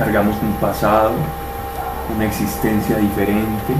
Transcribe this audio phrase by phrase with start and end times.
[0.00, 1.12] cargamos un pasado,
[2.16, 3.74] una existencia diferente.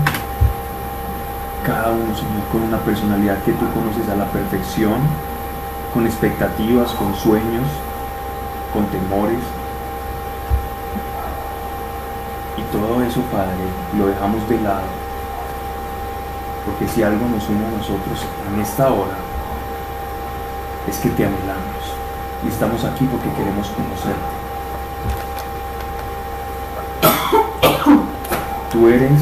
[1.64, 5.00] Cada uno, Señor, con una personalidad que tú conoces a la perfección,
[5.94, 7.64] con expectativas, con sueños,
[8.74, 9.40] con temores.
[12.58, 13.64] Y todo eso, Padre,
[13.96, 14.92] lo dejamos de lado.
[16.66, 19.16] Porque si algo nos une a nosotros en esta hora,
[20.86, 21.96] es que te anhelamos.
[22.44, 24.39] Y estamos aquí porque queremos conocerte.
[28.80, 29.20] Tú eres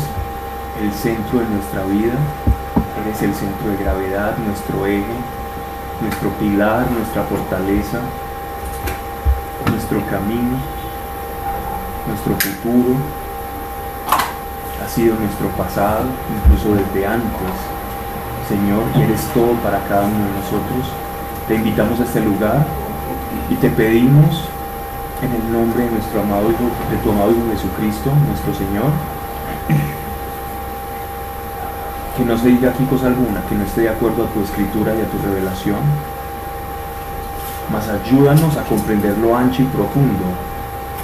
[0.81, 2.15] el centro de nuestra vida,
[3.03, 5.19] eres el centro de gravedad, nuestro eje,
[6.01, 7.99] nuestro pilar, nuestra fortaleza,
[9.69, 10.59] nuestro camino,
[12.07, 12.95] nuestro futuro,
[14.81, 16.07] ha sido nuestro pasado,
[16.39, 17.51] incluso desde antes.
[18.49, 20.87] Señor, eres todo para cada uno de nosotros.
[21.49, 22.65] Te invitamos a este lugar
[23.51, 24.45] y te pedimos
[25.21, 29.18] en el nombre de nuestro amado Hijo, de tu amado Hijo Jesucristo, nuestro Señor,
[32.19, 34.93] que no se diga aquí cosa alguna que no esté de acuerdo a tu escritura
[34.93, 35.79] y a tu revelación,
[37.73, 40.25] mas ayúdanos a comprender lo ancho y profundo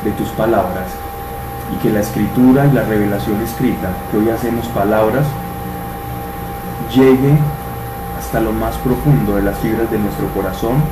[0.03, 0.89] de tus palabras
[1.73, 5.25] y que la escritura y la revelación escrita, que hoy hacemos palabras,
[6.93, 7.39] llegue
[8.19, 10.83] hasta lo más profundo de las fibras de nuestro corazón,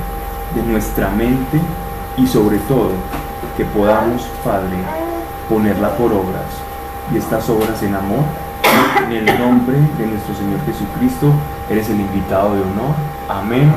[0.54, 1.60] de nuestra mente
[2.16, 2.92] y sobre todo
[3.56, 4.76] que podamos, Padre,
[5.48, 6.71] ponerla por obras
[7.12, 8.24] y estas obras en amor.
[9.06, 11.32] En el nombre de nuestro Señor Jesucristo,
[11.68, 12.94] eres el invitado de honor.
[13.28, 13.72] Amén.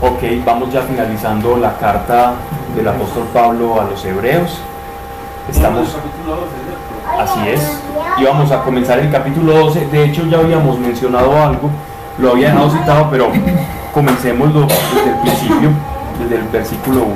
[0.00, 2.34] Ok, vamos ya finalizando la carta
[2.76, 4.60] del apóstol Pablo a los hebreos.
[5.50, 5.96] Estamos.
[7.18, 7.80] Así es.
[8.18, 9.86] Y vamos a comenzar el capítulo 12.
[9.86, 11.70] De hecho, ya habíamos mencionado algo,
[12.18, 13.30] lo había dejado citado, pero
[13.94, 15.70] comencemos desde el principio,
[16.20, 17.12] desde el versículo 1.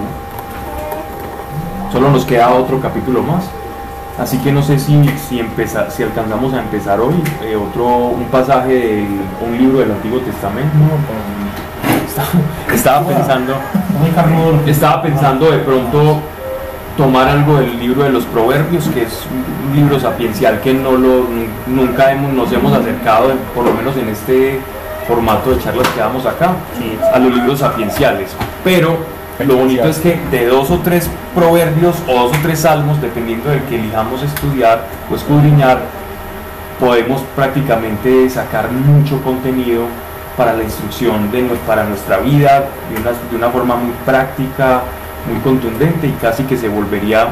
[1.92, 3.44] Solo nos queda otro capítulo más.
[4.18, 8.24] Así que no sé si, si, empezar, si alcanzamos a empezar hoy eh, otro, un
[8.24, 9.06] pasaje de
[9.46, 10.70] un libro del Antiguo Testamento.
[12.06, 12.28] Estaba,
[12.74, 13.54] estaba pensando,
[14.66, 16.20] estaba pensando de pronto
[16.96, 19.26] tomar algo del libro de los Proverbios, que es
[19.68, 21.26] un libro sapiencial que no lo,
[21.66, 24.60] nunca hemos, nos hemos acercado, por lo menos en este
[25.06, 26.52] formato de charlas que damos acá,
[27.12, 28.34] a los libros sapienciales.
[28.64, 28.96] Pero
[29.44, 33.50] lo bonito es que de dos o tres proverbios o dos o tres salmos, dependiendo
[33.50, 35.80] del que elijamos estudiar o escudriñar,
[36.80, 39.84] podemos prácticamente sacar mucho contenido
[40.36, 44.82] para la instrucción de, para nuestra vida de una, de una forma muy práctica,
[45.30, 47.28] muy contundente y casi que se volvería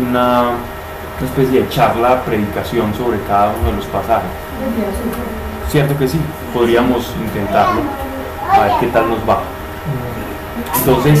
[0.00, 0.50] una,
[1.18, 4.30] una especie de charla, predicación sobre cada uno de los pasajes.
[5.68, 6.20] Cierto que sí,
[6.54, 7.82] podríamos intentarlo,
[8.50, 9.40] a ver qué tal nos va.
[10.78, 11.20] Entonces,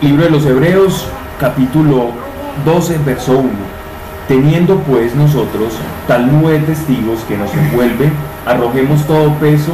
[0.00, 1.06] libro de los Hebreos,
[1.40, 2.10] capítulo
[2.64, 3.48] 12, verso 1.
[4.28, 5.74] Teniendo pues nosotros
[6.06, 8.10] tal nube de testigos que nos envuelve,
[8.46, 9.72] arrojemos todo peso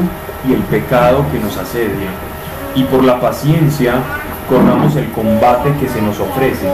[0.49, 2.11] y el pecado que nos asedia,
[2.75, 3.94] y por la paciencia
[4.49, 6.71] corramos el combate que se nos ofrece,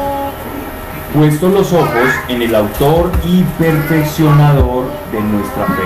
[1.14, 5.82] puestos los ojos en el autor y perfeccionador de nuestra fe.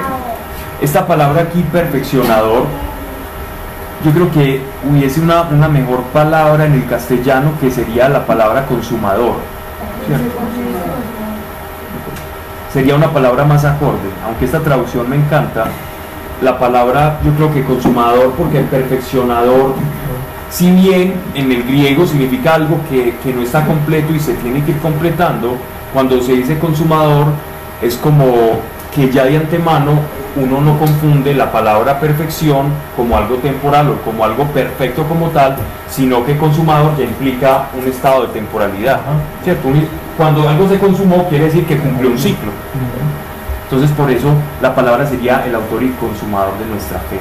[0.80, 2.64] Esta palabra aquí, perfeccionador,
[4.04, 8.66] yo creo que hubiese una, una, mejor palabra en el castellano que sería la palabra
[8.66, 9.34] consumador.
[12.72, 15.66] Sería una palabra más acorde, aunque esta traducción me encanta.
[16.42, 19.74] La palabra yo creo que consumador porque el perfeccionador,
[20.50, 24.62] si bien en el griego significa algo que, que no está completo y se tiene
[24.64, 25.56] que ir completando,
[25.92, 27.26] cuando se dice consumador
[27.82, 28.60] es como
[28.98, 29.92] que ya de antemano
[30.34, 32.66] uno no confunde la palabra perfección
[32.96, 35.56] como algo temporal o como algo perfecto como tal,
[35.88, 39.00] sino que consumado ya implica un estado de temporalidad.
[39.44, 39.68] ¿cierto?
[40.16, 42.50] Cuando algo se consumó quiere decir que cumplió un ciclo.
[43.64, 47.18] Entonces por eso la palabra sería el autor y consumador de nuestra fe.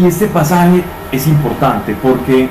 [0.00, 0.82] Y este pasaje
[1.12, 2.48] es importante porque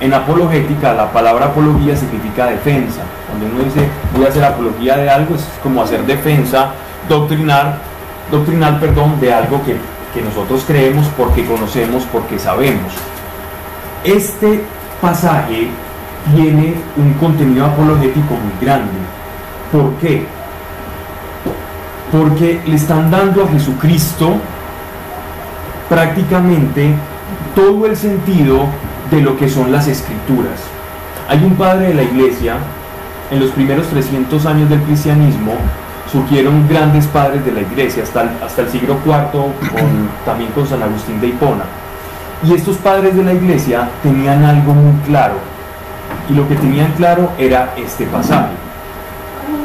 [0.00, 3.02] en apologética la palabra apología significa defensa.
[3.28, 6.70] Cuando uno dice voy a hacer apología de algo es como hacer defensa
[7.08, 7.78] doctrinal,
[8.30, 9.76] doctrinal perdón, de algo que,
[10.14, 12.92] que nosotros creemos porque conocemos, porque sabemos.
[14.04, 14.62] Este
[15.00, 15.68] pasaje
[16.34, 18.92] tiene un contenido apologético muy grande.
[19.72, 20.26] ¿Por qué?
[22.12, 24.36] Porque le están dando a Jesucristo
[25.88, 26.94] prácticamente
[27.54, 28.66] todo el sentido
[29.10, 30.60] de lo que son las escrituras.
[31.28, 32.56] Hay un padre de la iglesia
[33.30, 35.52] en los primeros 300 años del cristianismo
[36.10, 40.66] surgieron grandes padres de la iglesia hasta el, hasta el siglo IV, con, también con
[40.66, 41.64] San Agustín de Hipona.
[42.42, 45.34] Y estos padres de la iglesia tenían algo muy claro,
[46.30, 48.52] y lo que tenían claro era este pasaje,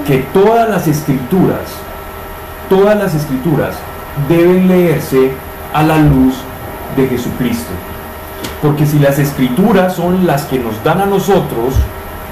[0.06, 1.62] que todas las escrituras,
[2.70, 3.76] todas las escrituras
[4.28, 5.32] deben leerse
[5.74, 6.36] a la luz
[6.98, 7.72] de Jesucristo.
[8.64, 11.76] Porque si las escrituras son las que nos dan a nosotros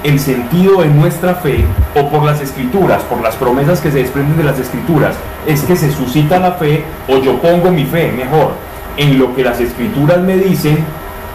[0.02, 1.64] el sentido de nuestra fe,
[1.94, 5.14] o por las escrituras, por las promesas que se desprenden de las escrituras,
[5.46, 8.52] es que se suscita la fe, o yo pongo mi fe, mejor,
[8.96, 10.78] en lo que las escrituras me dicen,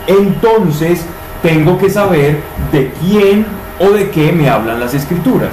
[0.07, 1.05] entonces
[1.43, 2.41] tengo que saber
[2.71, 3.45] de quién
[3.79, 5.51] o de qué me hablan las escrituras.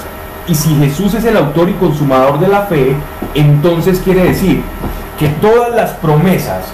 [0.49, 2.97] Y si Jesús es el autor y consumador de la fe,
[3.35, 4.62] entonces quiere decir
[5.19, 6.64] que todas las promesas,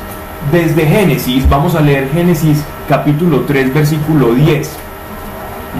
[0.52, 4.70] desde Génesis, vamos a leer Génesis capítulo 3, versículo 10,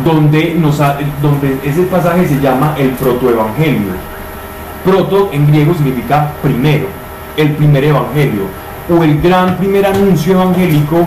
[0.05, 0.79] donde, nos
[1.23, 3.93] donde ese pasaje se llama el protoevangelio.
[4.85, 6.87] Proto en griego significa primero,
[7.37, 8.43] el primer evangelio,
[8.89, 11.07] o el gran primer anuncio evangélico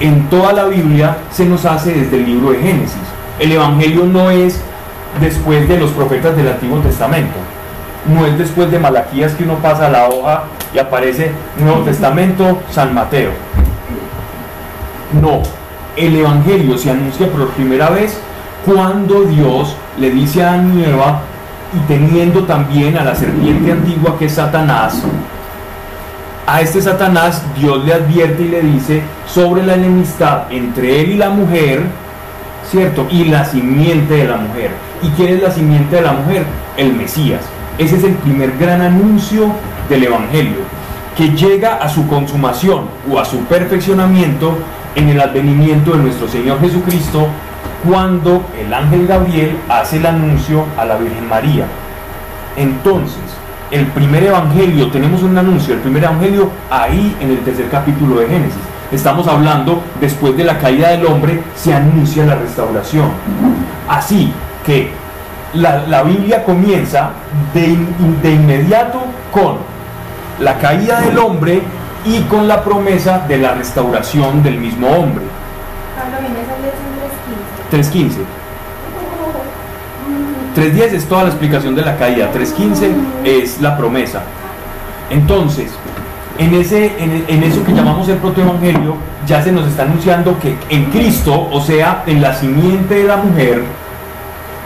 [0.00, 3.02] en toda la Biblia se nos hace desde el libro de Génesis.
[3.38, 4.60] El Evangelio no es
[5.20, 7.36] después de los profetas del Antiguo Testamento,
[8.06, 10.44] no es después de Malaquías que uno pasa la hoja
[10.74, 13.30] y aparece Nuevo Testamento, San Mateo.
[15.20, 15.42] No,
[15.96, 18.18] el Evangelio se anuncia por primera vez
[18.64, 21.20] cuando Dios le dice a Eva
[21.74, 25.02] y teniendo también a la serpiente antigua que es Satanás,
[26.48, 31.16] a este Satanás Dios le advierte y le dice sobre la enemistad entre él y
[31.18, 31.82] la mujer,
[32.70, 33.06] ¿cierto?
[33.10, 34.70] Y la simiente de la mujer.
[35.02, 36.44] ¿Y quién es la simiente de la mujer?
[36.78, 37.42] El Mesías.
[37.76, 39.52] Ese es el primer gran anuncio
[39.88, 40.58] del Evangelio,
[41.16, 44.56] que llega a su consumación o a su perfeccionamiento
[44.94, 47.26] en el advenimiento de nuestro Señor Jesucristo,
[47.86, 51.66] cuando el ángel Gabriel hace el anuncio a la Virgen María.
[52.56, 53.22] Entonces,
[53.70, 58.26] el primer evangelio, tenemos un anuncio, el primer evangelio ahí en el tercer capítulo de
[58.26, 58.62] Génesis.
[58.90, 63.10] Estamos hablando, después de la caída del hombre, se anuncia la restauración.
[63.88, 64.32] Así
[64.64, 64.90] que
[65.52, 67.10] la, Biblia comienza
[67.52, 67.76] de,
[68.22, 69.58] de inmediato con
[70.40, 71.62] la caída del hombre
[72.04, 75.24] y con la promesa de la restauración del mismo hombre.
[77.72, 78.10] 3.15.
[80.56, 82.90] 3.10 es toda la explicación de la caída, 3.15
[83.24, 84.22] es la promesa.
[85.10, 85.70] Entonces,
[86.38, 88.96] en, ese, en, eso que llamamos el protoevangelio,
[89.26, 93.16] ya se nos está anunciando que en Cristo, o sea, en la simiente de la
[93.16, 93.62] mujer,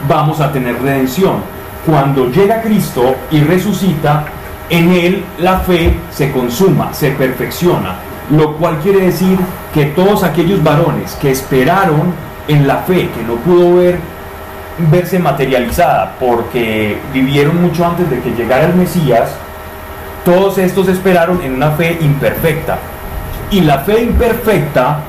[0.09, 1.37] vamos a tener redención.
[1.85, 4.25] Cuando llega Cristo y resucita,
[4.71, 7.97] en Él la fe se consuma, se perfecciona,
[8.31, 9.39] lo cual quiere decir
[9.75, 12.15] que todos aquellos varones que esperaron
[12.49, 13.99] en la fe, que no pudo ver
[14.91, 19.31] verse materializada porque vivieron mucho antes de que llegara el Mesías,
[20.25, 22.79] todos estos esperaron en una fe imperfecta.
[23.51, 25.01] Y la fe imperfecta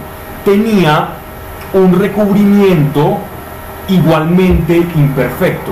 [0.44, 1.10] tenía
[1.74, 3.20] un recubrimiento
[3.88, 5.72] igualmente imperfecto.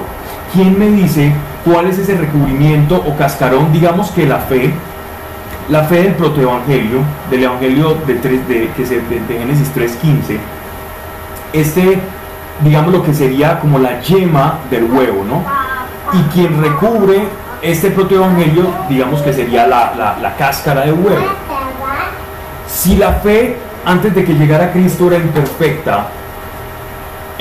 [0.54, 3.72] ¿Quién me dice cuál es ese recubrimiento o cascarón?
[3.72, 4.74] Digamos que la fe,
[5.70, 7.00] la fe del protoevangelio,
[7.30, 10.38] del evangelio de, de, que se, de, de Génesis 3.15,
[11.54, 12.00] este
[12.64, 15.44] digamos lo que sería como la yema del huevo, ¿no?
[16.14, 17.24] Y quien recubre
[17.62, 21.26] este protoevangelio, digamos que sería la, cáscara del huevo.
[22.68, 26.08] Si la fe antes de que llegara Cristo era imperfecta,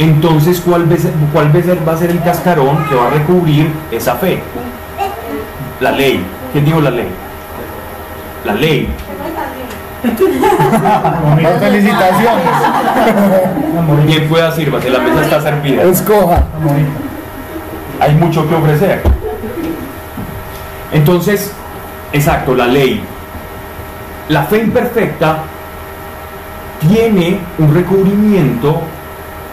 [0.01, 0.87] entonces ¿cuál,
[1.31, 1.53] cuál
[1.87, 4.43] va a ser el cascarón que va a recubrir esa fe?
[5.79, 6.25] La ley.
[6.53, 7.09] ¿Quién dijo la ley?
[8.47, 8.89] La ley.
[11.61, 12.47] Felicitaciones.
[14.07, 15.83] Bien pueda sirva, la mesa está servida.
[15.83, 16.45] Escoja.
[18.01, 19.03] Hay mucho que ofrecer.
[20.93, 21.53] Entonces,
[22.15, 23.03] exacto, la ley.
[24.31, 25.41] La fe imperfecta
[26.89, 28.81] tiene un recubrimiento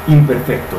[0.07, 0.77] imperfecto.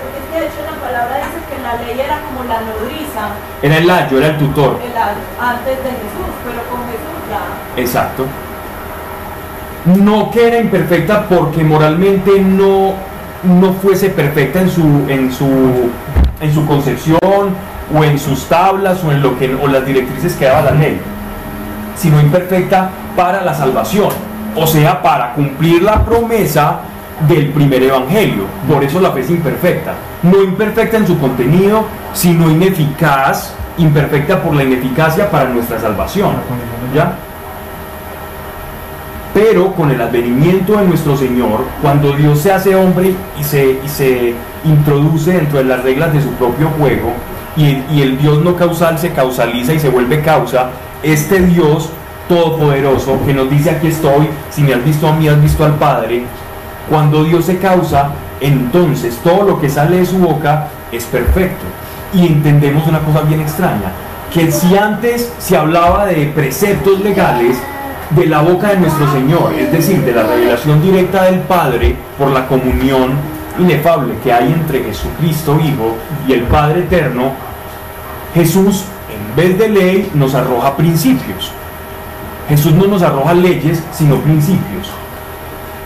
[0.00, 3.34] Porque es que de hecho la palabra dice que la ley era como la nodriza.
[3.62, 4.78] Era el ayo, era el tutor.
[4.82, 7.80] El ayo, antes de Jesús, pero con Jesús ya.
[7.80, 8.26] Exacto
[9.96, 12.94] no que era imperfecta porque moralmente no,
[13.42, 15.90] no fuese perfecta en su, en, su,
[16.40, 17.18] en su concepción
[17.94, 21.00] o en sus tablas o en lo que, o las directrices que daba la ley,
[21.96, 24.10] sino imperfecta para la salvación,
[24.54, 26.80] o sea, para cumplir la promesa
[27.26, 28.44] del primer evangelio.
[28.70, 29.94] Por eso la fe es imperfecta.
[30.22, 36.34] No imperfecta en su contenido, sino ineficaz, imperfecta por la ineficacia para nuestra salvación.
[39.34, 44.34] Pero con el advenimiento de nuestro Señor, cuando Dios se hace hombre y se, se
[44.64, 47.12] introduce dentro de las reglas de su propio juego,
[47.56, 50.70] y, y el Dios no causal se causaliza y se vuelve causa,
[51.02, 51.90] este Dios
[52.28, 55.74] todopoderoso que nos dice aquí estoy, si me has visto a mí, has visto al
[55.74, 56.24] Padre,
[56.88, 61.64] Cuando Dios se causa, entonces todo lo que sale de su boca es perfecto.
[62.12, 63.92] Y entendemos una cosa bien extraña,
[64.32, 67.58] que si antes se hablaba de preceptos legales,
[68.10, 72.30] de la boca de nuestro Señor, es decir, de la revelación directa del Padre por
[72.30, 73.12] la comunión
[73.58, 77.32] inefable que hay entre Jesucristo Hijo y el Padre Eterno,
[78.34, 81.52] Jesús en vez de ley nos arroja principios.
[82.48, 84.90] Jesús no nos arroja leyes, sino principios.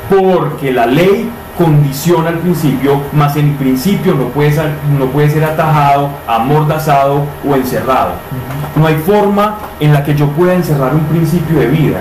[0.09, 5.45] Porque la ley condiciona el principio, más el principio no puede, ser, no puede ser
[5.45, 8.13] atajado, amordazado o encerrado.
[8.77, 12.01] No hay forma en la que yo pueda encerrar un principio de vida.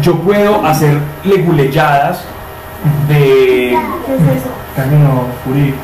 [0.00, 2.24] Yo puedo hacer leguleyadas
[3.08, 3.76] de...
[4.06, 4.48] ¿Qué es eso?
[4.74, 5.78] Término jurídico.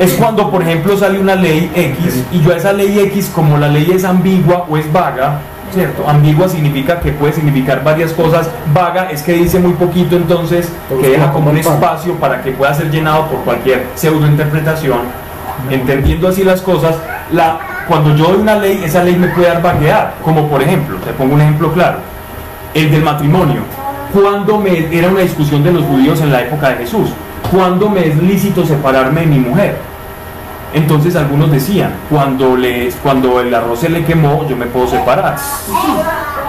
[0.00, 3.58] Es cuando, por ejemplo, sale una ley X y yo a esa ley X, como
[3.58, 5.40] la ley es ambigua o es vaga,
[5.72, 6.08] ¿cierto?
[6.08, 11.08] Ambigua significa que puede significar varias cosas, vaga es que dice muy poquito, entonces que
[11.08, 15.00] deja como un espacio para que pueda ser llenado por cualquier pseudointerpretación.
[15.70, 16.96] Entendiendo así las cosas,
[17.32, 20.98] la, cuando yo doy una ley, esa ley me puede dar vaguedad, como por ejemplo,
[20.98, 21.98] te pongo un ejemplo claro,
[22.74, 23.62] el del matrimonio.
[24.12, 27.10] Cuando me, era una discusión de los judíos en la época de Jesús,
[27.50, 29.76] ¿cuándo me es lícito separarme de mi mujer?
[30.74, 35.36] Entonces algunos decían, cuando, les, cuando el arroz se le quemó, yo me puedo separar.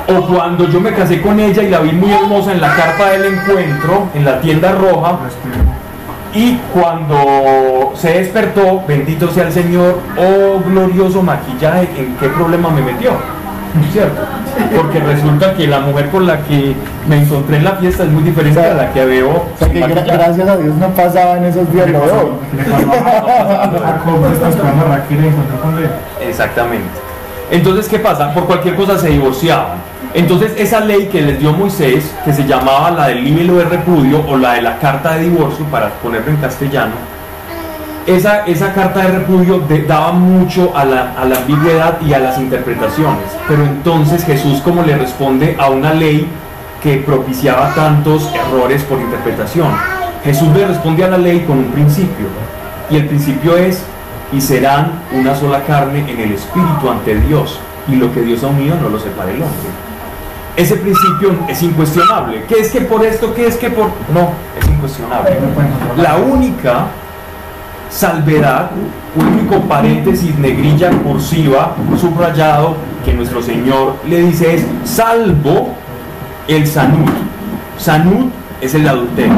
[0.08, 3.10] O cuando yo me casé con ella y la vi muy hermosa en la carpa
[3.12, 5.20] del encuentro, en la tienda roja,
[6.34, 12.82] y cuando se despertó, bendito sea el Señor, oh glorioso maquillaje, ¿en qué problema me
[12.82, 13.12] metió?
[13.92, 14.22] ¿Cierto?
[14.76, 16.76] Porque resulta que la mujer con la que
[17.08, 19.30] me encontré en la fiesta es muy diferente a la que veo.
[19.32, 22.40] O sea que gracias a Dios no pasaba en esos días, lo veo.
[26.22, 26.90] Exactamente.
[27.52, 28.34] Entonces, ¿qué pasa?
[28.34, 29.78] Por cualquier cosa se divorciaban.
[30.14, 34.24] Entonces, esa ley que les dio Moisés, que se llamaba la del libelo de repudio
[34.28, 36.94] o la de la carta de divorcio, para ponerlo en castellano,
[38.08, 42.20] esa, esa carta de repudio de- daba mucho a la, a la ambigüedad y a
[42.20, 43.26] las interpretaciones.
[43.48, 46.28] Pero entonces Jesús, como le responde a una ley
[46.82, 49.70] que propiciaba tantos errores por interpretación,
[50.24, 52.28] Jesús le responde a la ley con un principio.
[52.90, 53.82] Y el principio es,
[54.34, 57.60] y serán una sola carne en el espíritu ante Dios.
[57.88, 59.70] Y lo que Dios ha unido no lo separe el hombre.
[60.56, 62.44] Ese principio es incuestionable.
[62.48, 63.34] ¿Qué es que por esto?
[63.34, 63.88] ¿Qué es que por.?
[64.14, 64.30] No,
[64.60, 65.38] es incuestionable.
[65.98, 66.86] La única
[67.94, 68.72] salvedad,
[69.16, 75.76] único paréntesis, negrilla cursiva, subrayado, que nuestro Señor le dice es salvo
[76.48, 77.10] el sanud.
[77.78, 78.30] Sanud
[78.62, 79.34] es el adulterio.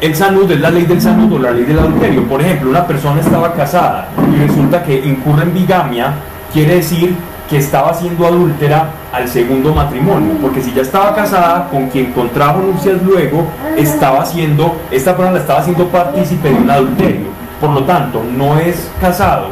[0.00, 2.22] El sanud es la ley del sanud o la ley del adulterio.
[2.28, 6.14] Por ejemplo, una persona estaba casada y resulta que incurre en bigamia,
[6.52, 7.16] quiere decir
[7.48, 12.60] que estaba siendo adúltera al segundo matrimonio, porque si ya estaba casada con quien contrajo
[12.60, 13.44] nupcias luego,
[13.76, 17.39] estaba siendo, esta persona la estaba haciendo partícipe de un adulterio.
[17.60, 19.48] Por lo tanto, no es casado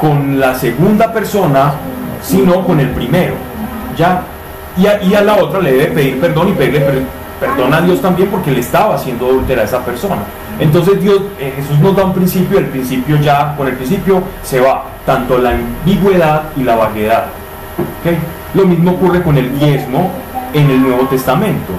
[0.00, 1.72] con la segunda persona,
[2.22, 3.34] sino con el primero.
[3.96, 4.22] ¿Ya?
[4.76, 7.02] Y a, la otra le debe pedir perdón y pedirle per-
[7.40, 10.22] perdón a Dios también porque le estaba haciendo adultera a esa persona.
[10.60, 14.60] Entonces Dios, eh, Jesús nos da un principio, el principio ya, con el principio se
[14.60, 17.24] va tanto la ambigüedad y la vaguedad.
[17.78, 18.14] ¿ok?
[18.54, 20.10] Lo mismo ocurre con el diezmo
[20.54, 21.72] en el Nuevo Testamento.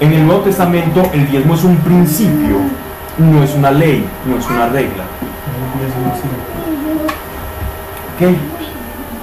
[0.00, 2.56] En el Nuevo Testamento el diezmo es un principio,
[3.18, 5.04] no es una ley, no es una regla.
[8.16, 8.36] ¿ok?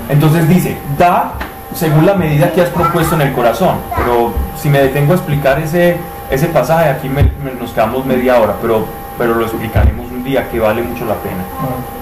[0.09, 1.33] Entonces dice, da
[1.73, 3.77] según la medida que has propuesto en el corazón.
[3.95, 5.97] Pero si me detengo a explicar ese,
[6.29, 8.85] ese pasaje, aquí me- me- nos quedamos media hora, pero,
[9.17, 11.43] pero lo explicaremos un día que vale mucho la pena,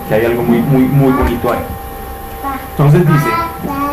[0.08, 1.60] que hay algo muy, muy, muy bonito ahí.
[2.72, 3.29] Entonces dice,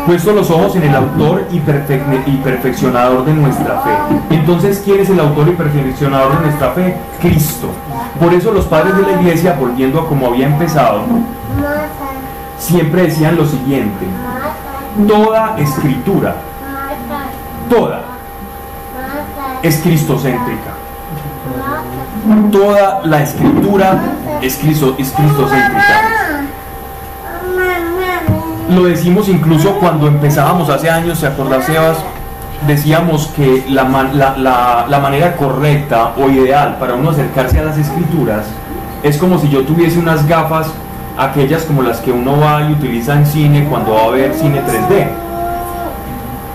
[0.07, 3.91] puesto los ojos en el autor y, perfec- y perfeccionador de nuestra fe.
[4.35, 6.97] Entonces, ¿quién es el autor y perfeccionador de nuestra fe?
[7.19, 7.67] Cristo.
[8.17, 11.01] Por eso los padres de la iglesia, volviendo a como había empezado,
[12.57, 14.05] siempre decían lo siguiente,
[15.07, 16.35] toda escritura,
[17.69, 18.01] toda,
[19.61, 20.71] es cristocéntrica.
[22.51, 23.99] Toda la escritura
[24.41, 26.36] es, cristo, es cristocéntrica.
[28.69, 31.97] Lo decimos incluso cuando empezábamos hace años, ¿se acuerda Sebas?
[32.65, 33.83] Decíamos que la,
[34.13, 38.45] la- la- manera correcta o ideal para uno acercarse a las escrituras
[39.03, 40.67] es como si yo tuviese unas gafas,
[41.17, 44.59] aquellas como las que uno va y utiliza en cine cuando va a ver cine
[44.61, 45.07] 3D.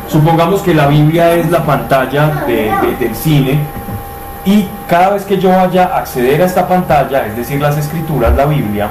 [0.08, 3.60] Supongamos que la Biblia es la pantalla de- del cine
[4.44, 8.34] y cada vez que yo vaya a acceder a esta pantalla, es decir, las escrituras,
[8.36, 8.88] la Biblia,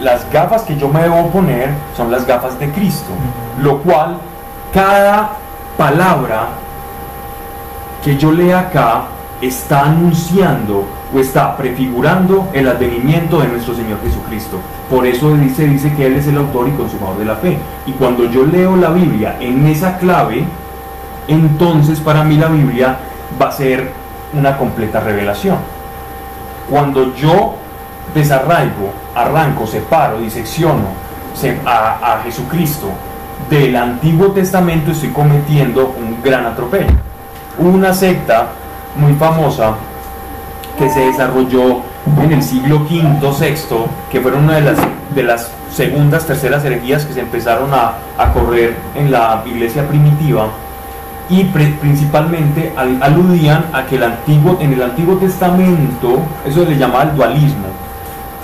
[0.00, 3.10] las gafas que yo me debo poner son las gafas de Cristo,
[3.62, 4.18] lo cual
[4.72, 5.30] cada
[5.76, 6.48] palabra
[8.04, 9.04] que yo lea acá
[9.40, 10.84] está anunciando
[11.14, 14.58] o está prefigurando el advenimiento de nuestro Señor Jesucristo.
[14.90, 17.58] Por eso dice, dice que Él es el autor y consumador de la fe.
[17.86, 20.44] Y cuando yo leo la Biblia en esa clave,
[21.28, 22.96] entonces para mí la Biblia
[23.40, 23.92] va a ser
[24.32, 25.56] una completa revelación.
[26.70, 27.56] Cuando yo
[28.14, 30.84] desarraigo, arranco, separo, disecciono
[31.34, 32.88] se- a, Jesucristo.
[33.50, 36.90] Del Antiguo Testamento, estoy cometiendo un gran atropello.
[37.58, 38.46] Una secta
[38.96, 39.74] muy famosa
[40.78, 41.82] que se desarrolló
[42.22, 43.76] en el siglo V, VI,
[44.10, 44.78] que fueron una de las,
[45.14, 50.48] de las segundas, terceras herejías que se empezaron a, a correr en la iglesia primitiva.
[51.28, 56.78] Y principalmente al- aludían a que el antiguo, en el Antiguo Testamento, eso se le
[56.78, 57.66] llamaba el dualismo,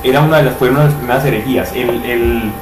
[0.03, 1.73] era una de las, fue una de las primeras herejías.
[1.73, 2.53] El, el,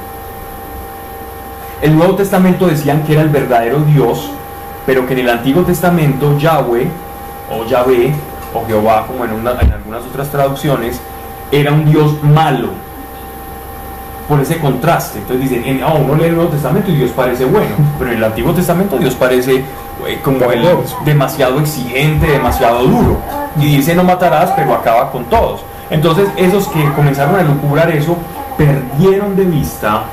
[1.81, 4.29] el Nuevo Testamento decían que era el verdadero Dios,
[4.85, 6.87] pero que en el Antiguo Testamento Yahweh,
[7.51, 8.13] o Yahvé,
[8.53, 10.99] o Jehová, como en, una- en algunas otras traducciones,
[11.51, 12.69] era un Dios malo.
[14.29, 15.19] Por ese contraste.
[15.19, 18.17] Entonces dicen, en, ah, uno lee el Nuevo Testamento y Dios parece bueno, pero en
[18.17, 19.63] el Antiguo Testamento Dios parece
[20.07, 20.61] eh, como el
[21.03, 23.17] demasiado exigente, demasiado duro.
[23.59, 25.61] Y dice no matarás, pero acaba con todos.
[25.91, 28.17] Entonces esos que comenzaron a lucubrar eso,
[28.57, 30.03] perdieron de vista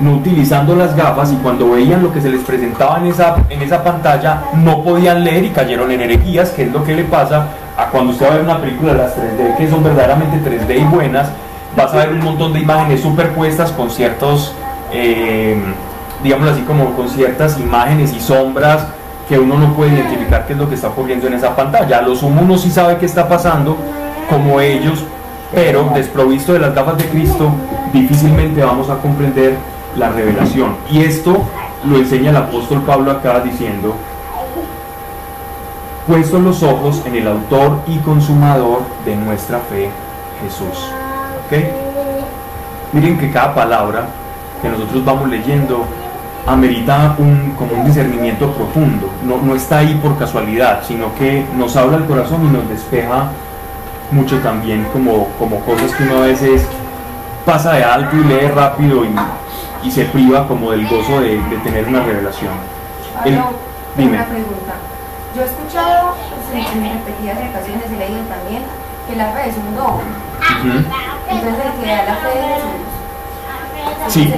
[0.00, 3.62] no utilizando las gafas y cuando veían lo que se les presentaba en esa, en
[3.62, 7.48] esa pantalla no podían leer y cayeron en herejías, que es lo que le pasa
[7.76, 10.80] a cuando usted va a ver una película de las 3D que son verdaderamente 3D
[10.80, 11.28] y buenas,
[11.76, 14.54] vas a ver un montón de imágenes superpuestas con ciertos,
[14.92, 15.60] eh,
[16.22, 18.86] digámoslo así, como con ciertas imágenes y sombras
[19.28, 21.98] que uno no puede identificar qué es lo que está ocurriendo en esa pantalla.
[21.98, 23.76] A lo sumo uno sí sabe qué está pasando,
[24.30, 25.04] como ellos,
[25.52, 27.50] pero desprovisto de las gafas de Cristo,
[27.92, 29.56] difícilmente vamos a comprender
[29.96, 30.76] la revelación.
[30.90, 31.42] Y esto
[31.84, 33.94] lo enseña el apóstol Pablo acá diciendo,
[36.06, 39.90] puestos los ojos en el autor y consumador de nuestra fe,
[40.42, 40.90] Jesús.
[41.46, 41.64] ¿Ok?
[42.92, 44.06] Miren que cada palabra
[44.62, 45.84] que nosotros vamos leyendo
[46.46, 49.10] amerita un, como un discernimiento profundo.
[49.24, 53.30] No, no está ahí por casualidad, sino que nos habla el corazón y nos despeja
[54.10, 56.62] mucho también como, como cosas que uno a veces
[57.44, 59.14] pasa de alto y lee rápido y,
[59.86, 62.52] y se priva como del gozo de, de tener una revelación.
[63.24, 63.40] El-
[63.96, 64.16] dime.
[64.16, 64.74] una pregunta.
[65.34, 66.14] Yo he escuchado
[66.50, 68.62] pues, en en repetidas ocasiones y leído también
[69.08, 70.00] que la fe es un don.
[71.30, 74.12] Entonces el que da la fe es Jesús.
[74.12, 74.34] Sí.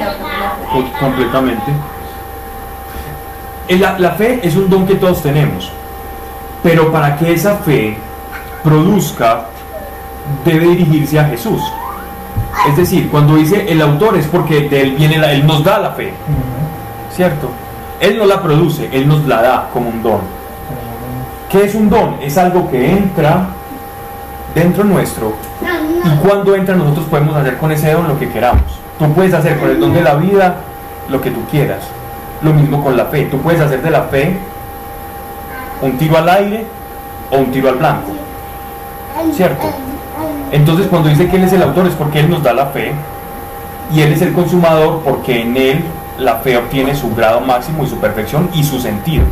[1.00, 1.72] Completamente.
[3.68, 5.70] La, la fe es un don que todos tenemos,
[6.62, 7.96] pero para que esa fe
[8.64, 9.46] produzca,
[10.44, 11.60] debe dirigirse a Jesús.
[12.68, 15.78] Es decir, cuando dice el autor es porque de él viene la, él nos da
[15.78, 16.12] la fe,
[17.14, 17.50] ¿cierto?
[18.00, 20.20] Él no la produce, él nos la da como un don.
[21.50, 22.16] ¿Qué es un don?
[22.20, 23.48] Es algo que entra
[24.54, 25.34] dentro nuestro
[26.04, 28.62] y cuando entra nosotros podemos hacer con ese don lo que queramos.
[28.98, 30.56] Tú puedes hacer con el don de la vida
[31.08, 31.84] lo que tú quieras.
[32.42, 33.24] Lo mismo con la fe.
[33.26, 34.38] Tú puedes hacer de la fe
[35.82, 36.66] un tiro al aire
[37.30, 38.12] o un tiro al blanco.
[39.34, 39.70] ¿Cierto?
[40.52, 42.92] Entonces cuando dice que Él es el autor es porque Él nos da la fe
[43.92, 45.84] y Él es el consumador porque en Él
[46.18, 49.24] la fe obtiene su grado máximo y su perfección y su sentido.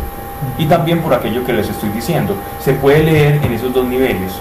[0.56, 2.34] Y también por aquello que les estoy diciendo.
[2.64, 4.32] Se puede leer en esos dos niveles.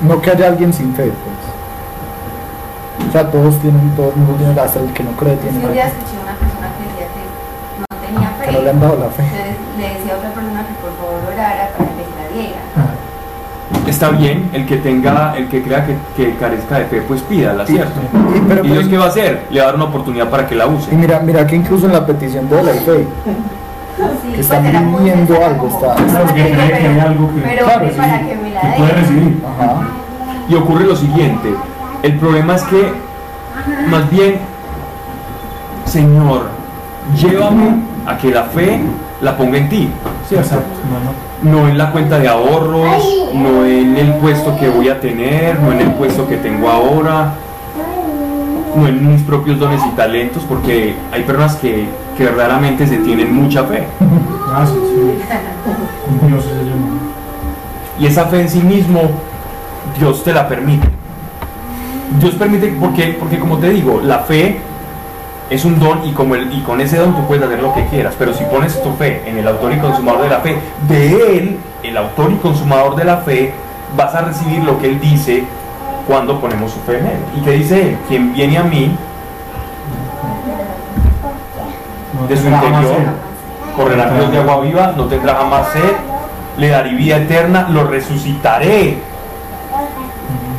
[0.00, 3.08] No que haya alguien sin fe, pues.
[3.08, 5.64] O sea, todos tienen, todo el mundo tiene, hasta el que no cree Si tiene
[5.66, 5.88] un día fe.
[5.90, 8.96] escuché a una persona que decía que no tenía fe, Que no le han dado
[8.98, 9.22] la fe.
[9.22, 9.28] le,
[9.82, 12.62] le decía a otra persona que por favor orara para que se la diera.
[13.92, 17.66] Está bien, el que tenga, el que crea que, que carezca de fe, pues pídala,
[17.66, 18.00] ¿cierto?
[18.34, 19.46] Y, pero, ¿Y Dios pues, qué va a hacer?
[19.50, 20.94] Le va a dar una oportunidad para que la y use.
[20.96, 23.06] mira, mira que incluso en la petición de la fe,
[23.94, 24.72] Sí, Que están pues
[25.04, 27.80] viviendo sencilla, algo, está- "No Porque tengo, cree que pero- hay algo que- Pero claro,
[27.84, 28.74] ore sí, para que me la que dé.
[28.78, 29.42] puede recibir.
[29.46, 29.82] ajá,
[30.48, 31.48] Y ocurre lo siguiente,
[32.02, 32.92] el problema es que,
[33.90, 34.36] más bien,
[35.84, 36.46] Señor,
[37.16, 38.80] llévame a que la fe
[39.20, 39.90] la ponga en ti,
[40.28, 40.46] ¿cierto?
[40.46, 40.70] Exacto.
[40.90, 41.31] No, no.
[41.42, 45.72] No en la cuenta de ahorros, no en el puesto que voy a tener, no
[45.72, 47.34] en el puesto que tengo ahora,
[48.76, 53.34] no en mis propios dones y talentos, porque hay personas que, que verdaderamente se tienen
[53.34, 53.84] mucha fe.
[54.54, 56.18] Ah, sí, sí.
[56.20, 58.02] Con Dios es ello, ¿no?
[58.02, 59.00] Y esa fe en sí mismo,
[59.98, 60.88] Dios te la permite.
[62.20, 64.60] Dios permite, porque, porque como te digo, la fe
[65.52, 67.84] es un don y, como el, y con ese don tú puedes hacer lo que
[67.86, 68.14] quieras.
[68.18, 70.56] Pero si pones tu fe en el autor y consumador de la fe,
[70.88, 73.52] de Él, el autor y consumador de la fe,
[73.94, 75.44] vas a recibir lo que Él dice
[76.06, 77.18] cuando ponemos su fe en Él.
[77.36, 77.98] ¿Y qué dice Él?
[78.08, 78.96] Quien viene a mí,
[82.28, 82.96] de su interior,
[83.76, 85.92] correrá ríos de agua viva, no tendrá jamás sed.
[86.56, 88.96] le daré vida eterna, lo resucitaré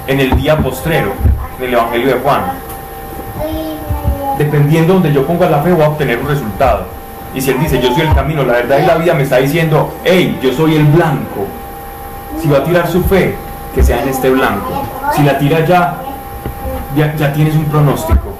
[0.06, 1.13] en el día postrero,
[1.58, 2.62] en el Evangelio de Juan.
[4.37, 6.85] Dependiendo donde yo ponga la fe, voy a obtener un resultado.
[7.33, 9.37] Y si él dice, yo soy el camino, la verdad y la vida, me está
[9.37, 11.47] diciendo, hey, yo soy el blanco.
[12.41, 13.35] Si va a tirar su fe,
[13.73, 14.83] que sea en este blanco.
[15.15, 15.97] Si la tira ya,
[16.95, 18.33] ya, ya tienes un pronóstico.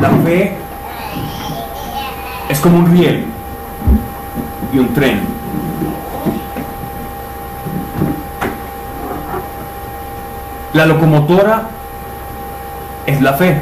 [0.00, 0.56] La fe
[2.48, 3.24] es como un riel
[4.72, 5.35] y un tren.
[10.76, 11.62] La locomotora
[13.06, 13.56] es la fe.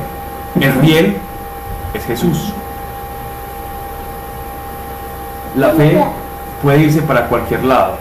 [0.60, 1.16] El riel
[1.94, 2.52] es Jesús.
[5.56, 6.02] La fe
[6.60, 7.98] puede irse para cualquier lado.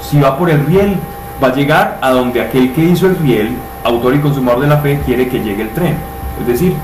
[0.00, 0.96] Si va por el riel,
[1.42, 4.78] va a llegar a donde aquel que hizo el riel, autor y consumador de la
[4.78, 5.98] fe, quiere que llegue el tren.
[6.40, 6.74] Es decir,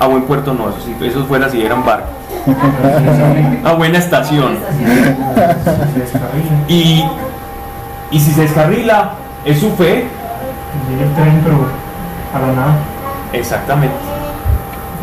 [0.00, 2.08] a buen puerto no, eso, sí, eso fuera si eran barco.
[3.64, 4.56] A buena estación.
[6.68, 7.04] Y,
[8.10, 9.10] y si se descarrila,
[9.44, 10.06] es su fe,
[10.90, 11.66] Llega el tren, pero
[12.32, 12.74] para nada.
[13.32, 13.94] exactamente.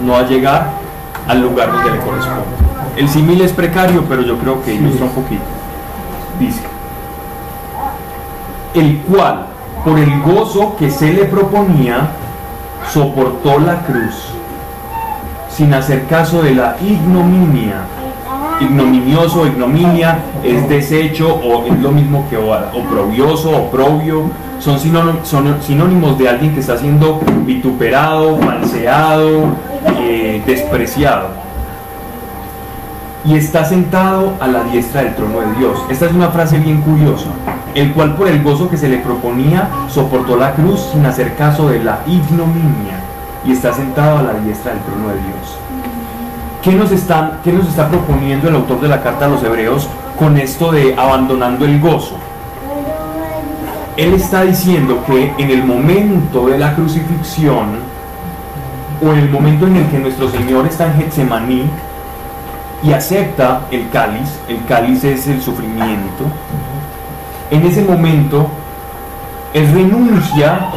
[0.06, 0.68] No a llegar
[1.28, 2.44] al lugar donde le corresponde.
[2.96, 5.44] El símil es precario, pero yo creo que ilustra un poquito.
[6.40, 6.64] Dice,
[8.74, 9.46] el cual,
[9.84, 12.08] por el gozo que se le proponía,
[12.92, 14.34] soportó la cruz,
[15.50, 17.82] sin hacer caso de la ignominia.
[18.62, 24.32] Ignominioso, ignominia, es desecho o es lo mismo que oprobioso, oprobio.
[24.60, 24.78] Son
[25.24, 29.56] son sinónimos de alguien que está siendo vituperado, falseado,
[30.02, 31.50] eh, despreciado
[33.26, 35.78] y está sentado a la diestra del trono de Dios.
[35.90, 37.28] Esta es una frase bien curiosa.
[37.76, 41.70] El cual por el gozo que se le proponía soportó la cruz sin hacer caso
[41.70, 43.00] de la ignominia
[43.46, 45.69] y está sentado a la diestra del trono de Dios.
[46.62, 49.88] ¿Qué nos, están, ¿Qué nos está proponiendo el autor de la carta a los hebreos
[50.18, 52.16] con esto de abandonando el gozo?
[53.96, 57.78] Él está diciendo que en el momento de la crucifixión
[59.02, 61.64] o en el momento en el que nuestro Señor está en Getsemaní,
[62.84, 66.26] y acepta el cáliz, el cáliz es el sufrimiento,
[67.52, 68.48] en ese momento
[69.54, 70.70] él renuncia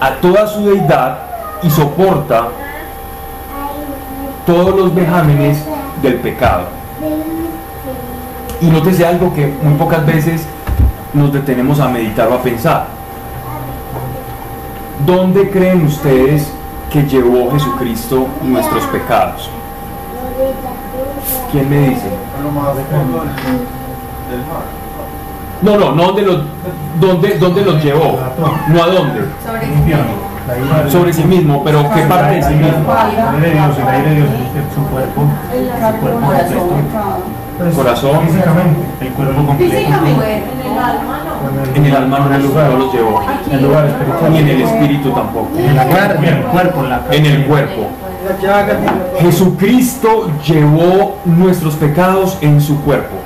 [0.00, 1.18] a toda su deidad
[1.62, 2.48] y soporta
[4.46, 5.62] todos los vejámenes
[6.00, 6.66] del pecado.
[8.60, 10.46] Y nótese algo que muy pocas veces
[11.12, 12.86] nos detenemos a meditar o a pensar.
[15.04, 16.50] ¿Dónde creen ustedes
[16.90, 19.50] que llevó Jesucristo nuestros pecados?
[21.52, 22.08] ¿Quién me dice?
[25.62, 26.42] No, no, no dónde los,
[27.00, 28.18] dónde, dónde los llevó,
[28.68, 29.66] no a dónde, Sobre
[30.90, 32.92] Sobre sí mismo, pero qué parte de sí mismo.
[33.36, 36.80] El aire de Dios, el aire de Dios es su cuerpo, su cuerpo completo.
[37.58, 38.20] Pues, Corazón.
[38.26, 39.72] Físicamente, el cuerpo completo.
[39.72, 40.36] Físicamente.
[40.36, 41.74] En el alma no.
[41.74, 44.32] En el alma no, el no los llevó, en el lugar espiritual.
[44.32, 47.86] ni en el espíritu tampoco, En la carne, en el cuerpo, en el cuerpo.
[49.20, 53.16] Jesucristo llevó nuestros pecados en su cuerpo,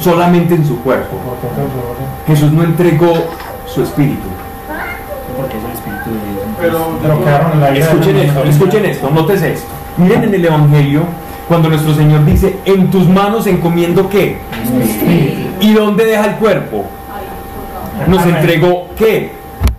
[0.00, 1.16] solamente en su cuerpo.
[2.26, 2.34] El.
[2.34, 3.12] Jesús no entregó
[3.66, 4.28] su espíritu.
[6.64, 9.68] Pero, Pero quedaron en la Escuchen esto, escuchen esto, nótese esto.
[9.98, 11.02] Miren en el Evangelio
[11.46, 14.38] cuando nuestro Señor dice, en tus manos encomiendo qué?
[15.60, 16.86] ¿Y dónde deja el cuerpo?
[18.08, 19.32] Nos entregó qué?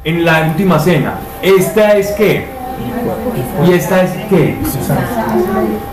[0.04, 1.16] En la última cena.
[1.42, 2.46] Esta es qué?
[3.68, 4.58] Y esta es qué?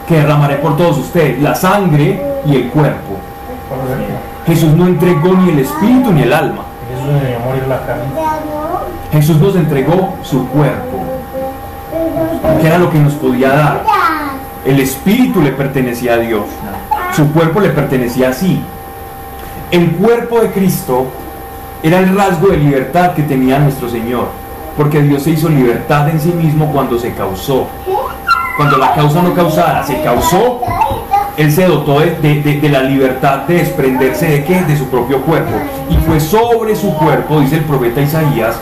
[0.07, 1.41] Que derramaré por todos ustedes.
[1.41, 3.17] La sangre y el cuerpo.
[4.47, 6.65] Jesús no entregó ni el espíritu ni el alma.
[6.91, 8.62] Jesús morir la carne.
[9.13, 10.99] Jesús nos entregó su cuerpo,
[12.61, 13.85] que era lo que nos podía dar.
[14.65, 16.45] El espíritu le pertenecía a Dios,
[17.15, 18.63] su cuerpo le pertenecía a sí.
[19.71, 21.07] El cuerpo de Cristo
[21.83, 24.29] era el rasgo de libertad que tenía nuestro Señor,
[24.77, 27.67] porque Dios se hizo libertad en sí mismo cuando se causó.
[28.57, 30.61] Cuando la causa no causara, se causó,
[31.39, 34.63] Él se dotó de- de la libertad de desprenderse de qué?
[34.65, 35.51] De su propio cuerpo.
[35.89, 38.61] Y fue sobre su cuerpo, dice el profeta Isaías,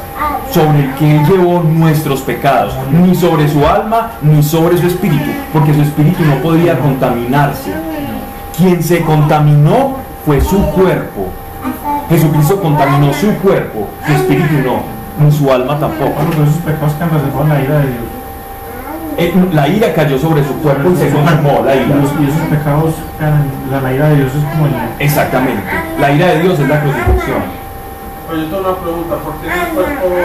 [0.53, 5.31] sobre el que Él llevó nuestros pecados, ni sobre su alma, ni sobre su espíritu,
[5.53, 7.73] porque su espíritu no podía contaminarse.
[8.57, 11.29] Quien se contaminó fue su cuerpo.
[12.09, 16.13] Jesucristo contaminó su cuerpo, su espíritu no, ni su alma tampoco.
[16.27, 18.21] Bueno, esos pecados que reservado la ira de Dios.
[19.19, 21.87] Eh, La ira cayó sobre su cuerpo y se consumó la ira.
[22.21, 24.73] Y esos pecados, eh, la, la ira de Dios es como el.
[24.99, 25.63] Exactamente.
[26.01, 27.43] La ira de Dios es la crucifixión.
[28.33, 30.21] Oye, yo tengo una pregunta, ¿por qué en el cuerpo de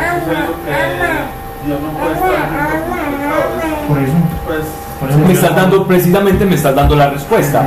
[0.00, 2.30] Jesús que Dios no puede estar
[2.70, 3.88] junto con.
[3.88, 4.12] Por eso,
[4.46, 4.60] Pues,
[5.00, 7.66] por eso Me estás dando, precisamente me estás dando la respuesta.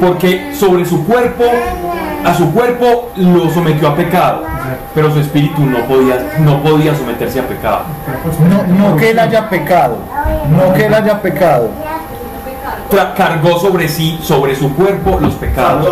[0.00, 1.44] Porque sobre su cuerpo,
[2.24, 4.42] a su cuerpo lo sometió a pecado,
[4.94, 7.80] pero su espíritu no podía, no podía someterse a pecado.
[8.50, 9.98] No, no que él haya pecado,
[10.50, 11.70] no que él haya pecado.
[12.90, 15.86] Tra- cargó sobre sí, sobre su cuerpo, los pecados.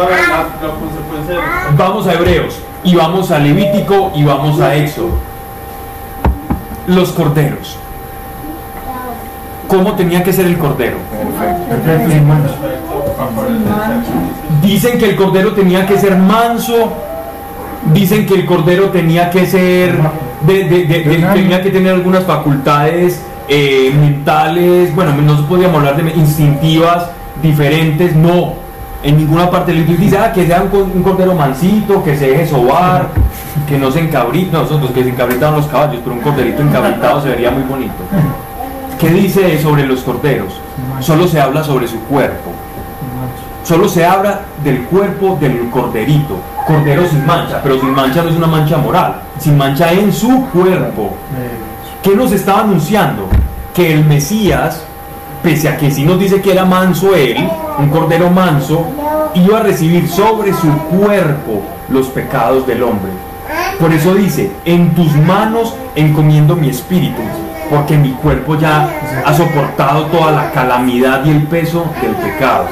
[1.77, 5.11] Vamos a Hebreos, y vamos a Levítico, y vamos a Éxodo.
[6.87, 7.79] Los corderos.
[9.69, 10.99] ¿Cómo tenía que ser el cordero?
[14.63, 16.93] Dicen que el cordero tenía que ser manso.
[17.93, 19.99] Dicen que el cordero tenía que ser.
[20.47, 24.95] de- de- de- de- tenía que tener algunas facultades eh, mentales.
[24.95, 27.07] Bueno, no se podíamos hablar de instintivas
[27.43, 28.15] diferentes.
[28.15, 28.64] No.
[29.05, 32.31] En ninguna parte del libro dice que sea un, co- un cordero mansito, que se
[32.31, 33.09] deje sobar,
[33.69, 34.51] que no se encabrite.
[34.51, 37.93] No, nosotros que se encabritaban los caballos, pero un corderito encabritado se vería muy bonito.
[38.99, 40.55] ¿Qué dice sobre los corderos?
[41.01, 42.51] Solo se habla sobre su cuerpo.
[43.63, 46.39] Solo se habla del cuerpo del corderito.
[46.67, 50.47] Cordero sin mancha, pero sin mancha no es una mancha moral, sin mancha en su
[50.47, 51.15] cuerpo.
[52.03, 53.29] ¿Qué nos estaba anunciando?
[53.75, 54.83] Que el Mesías,
[55.45, 57.37] pese a que sí nos dice que era manso él,
[57.79, 58.87] un cordero manso,
[59.35, 63.13] iba a recibir sobre su cuerpo los pecados del hombre.
[63.79, 67.21] Por eso dice, en tus manos encomiendo mi espíritu,
[67.69, 68.89] porque mi cuerpo ya
[69.25, 72.67] ha soportado toda la calamidad y el peso del pecado.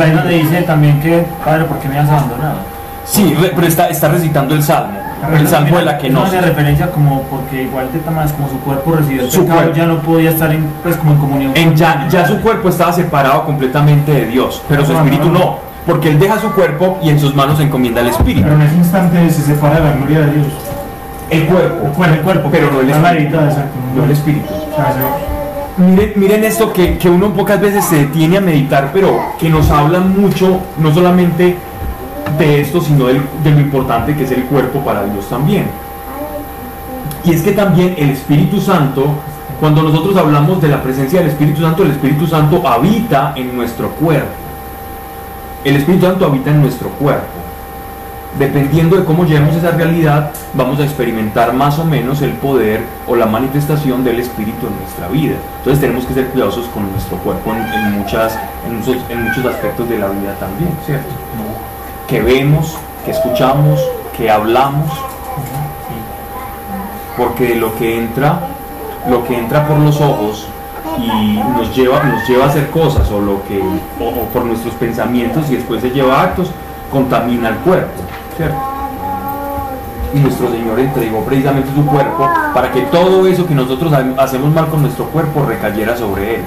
[0.00, 2.58] Ahí donde dice también que, Padre, ¿por qué me has abandonado?
[3.04, 4.98] Sí, pero está, está recitando el salmo,
[5.36, 8.58] el salmo de la que no hace referencia como porque igual de Tamás como su
[8.60, 9.76] cuerpo recibió el Su pecado cuerpo.
[9.76, 12.68] ya no podía estar en, pues como en comunión En con- ya, ya su cuerpo
[12.68, 17.10] estaba separado completamente de Dios, pero su espíritu no, porque él deja su cuerpo y
[17.10, 18.42] en sus manos encomienda el espíritu.
[18.42, 20.46] Pero en ese instante se separa de la gloria de Dios.
[21.30, 23.36] El cuerpo, El cuerpo, el cuerpo, pero no el espíritu.
[23.96, 24.48] No el espíritu.
[25.78, 29.70] Miren, miren esto que, que uno pocas veces se detiene a meditar, pero que nos
[29.70, 31.56] habla mucho, no solamente
[32.38, 35.66] de esto, sino del- de lo importante que es el cuerpo para Dios también.
[37.24, 39.06] Y es que también el Espíritu Santo,
[39.58, 43.90] cuando nosotros hablamos de la presencia del Espíritu Santo, el Espíritu Santo habita en nuestro
[43.90, 44.28] cuerpo.
[45.64, 47.26] El Espíritu Santo habita en nuestro cuerpo.
[48.38, 53.16] Dependiendo de cómo llevemos esa realidad, vamos a experimentar más o menos el poder o
[53.16, 55.34] la manifestación del Espíritu en nuestra vida.
[55.58, 58.76] Entonces tenemos que ser cuidadosos con nuestro cuerpo en, muchas, en,
[59.10, 61.08] en muchos aspectos de la vida también, ¿cierto?
[62.10, 63.80] Que vemos, que escuchamos,
[64.16, 64.90] que hablamos,
[67.16, 68.40] porque lo que entra,
[69.08, 70.46] lo que entra por los ojos
[70.98, 73.60] y nos lleva, nos lleva a hacer cosas o lo que
[74.00, 76.50] o, o por nuestros pensamientos y después se lleva a actos,
[76.90, 78.02] contamina el cuerpo,
[78.36, 78.56] ¿cierto?
[80.12, 84.52] Y nuestro Señor entregó precisamente su cuerpo para que todo eso que nosotros ha- hacemos
[84.52, 86.42] mal con nuestro cuerpo recayera sobre él,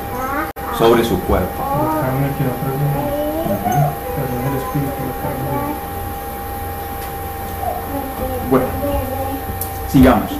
[0.78, 1.64] sobre su cuerpo.
[9.94, 10.32] Sigamos.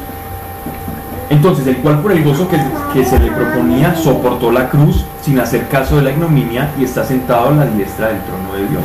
[1.30, 2.58] Entonces, el cual por el gozo que,
[2.94, 7.06] que se le proponía soportó la cruz sin hacer caso de la ignominia y está
[7.06, 8.84] sentado a la diestra del trono de Dios.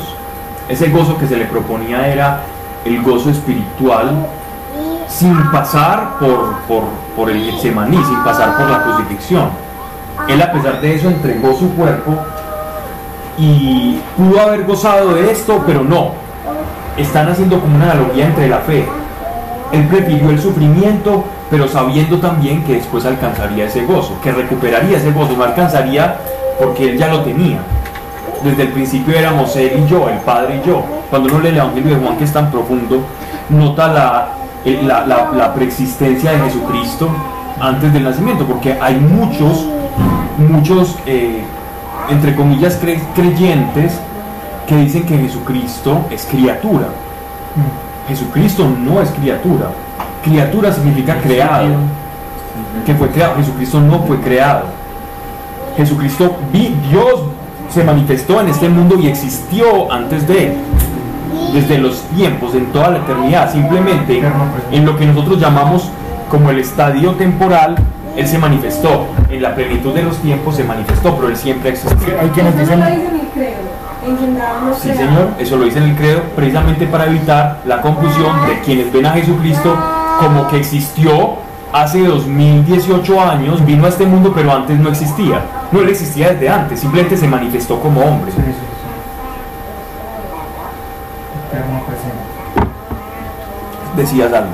[0.68, 2.40] Ese gozo que se le proponía era
[2.84, 4.26] el gozo espiritual
[5.08, 6.84] sin pasar por, por,
[7.16, 9.48] por el Getsemaní, sin pasar por la crucifixión.
[10.28, 12.14] Él a pesar de eso entregó su cuerpo
[13.38, 16.12] y pudo haber gozado de esto, pero no.
[16.98, 18.86] Están haciendo como una analogía entre la fe.
[19.72, 25.12] Él prefirió el sufrimiento, pero sabiendo también que después alcanzaría ese gozo, que recuperaría ese
[25.12, 26.16] gozo, no alcanzaría
[26.58, 27.58] porque él ya lo tenía.
[28.42, 30.82] Desde el principio éramos él y yo, el Padre y yo.
[31.10, 33.02] Cuando uno lee el Evangelio de Juan, que es tan profundo,
[33.50, 34.28] nota la,
[34.64, 37.08] el- la, preexistencia de Jesucristo
[37.60, 39.66] antes del nacimiento, porque hay muchos,
[40.38, 41.42] muchos, eh,
[42.08, 43.98] entre comillas, cre- creyentes
[44.66, 46.86] que dicen que Jesucristo es criatura.
[48.08, 49.66] Jesucristo no es criatura.
[50.24, 51.68] Criatura significa creado.
[52.84, 53.36] Que fue creado.
[53.36, 54.64] Jesucristo no fue creado.
[55.76, 57.20] Jesucristo, vi, Dios
[57.72, 60.52] se manifestó en este mundo y existió antes de él.
[61.52, 63.52] Desde los tiempos, en toda la eternidad.
[63.52, 64.22] Simplemente
[64.72, 65.90] en lo que nosotros llamamos
[66.30, 67.76] como el estadio temporal,
[68.16, 69.06] Él se manifestó.
[69.30, 72.20] En la plenitud de los tiempos se manifestó, pero Él siempre existió.
[72.20, 72.82] Hay quienes dicen,
[74.80, 78.92] Sí, señor, eso lo dice en el credo, precisamente para evitar la confusión de quienes
[78.92, 79.76] ven a Jesucristo
[80.20, 81.36] como que existió
[81.72, 85.42] hace 2018 años, vino a este mundo, pero antes no existía.
[85.70, 88.32] No, él existía desde antes, simplemente se manifestó como hombre.
[88.32, 88.58] Sí, sí, sí.
[91.50, 92.72] Eterno presente.
[93.96, 94.50] Decías algo.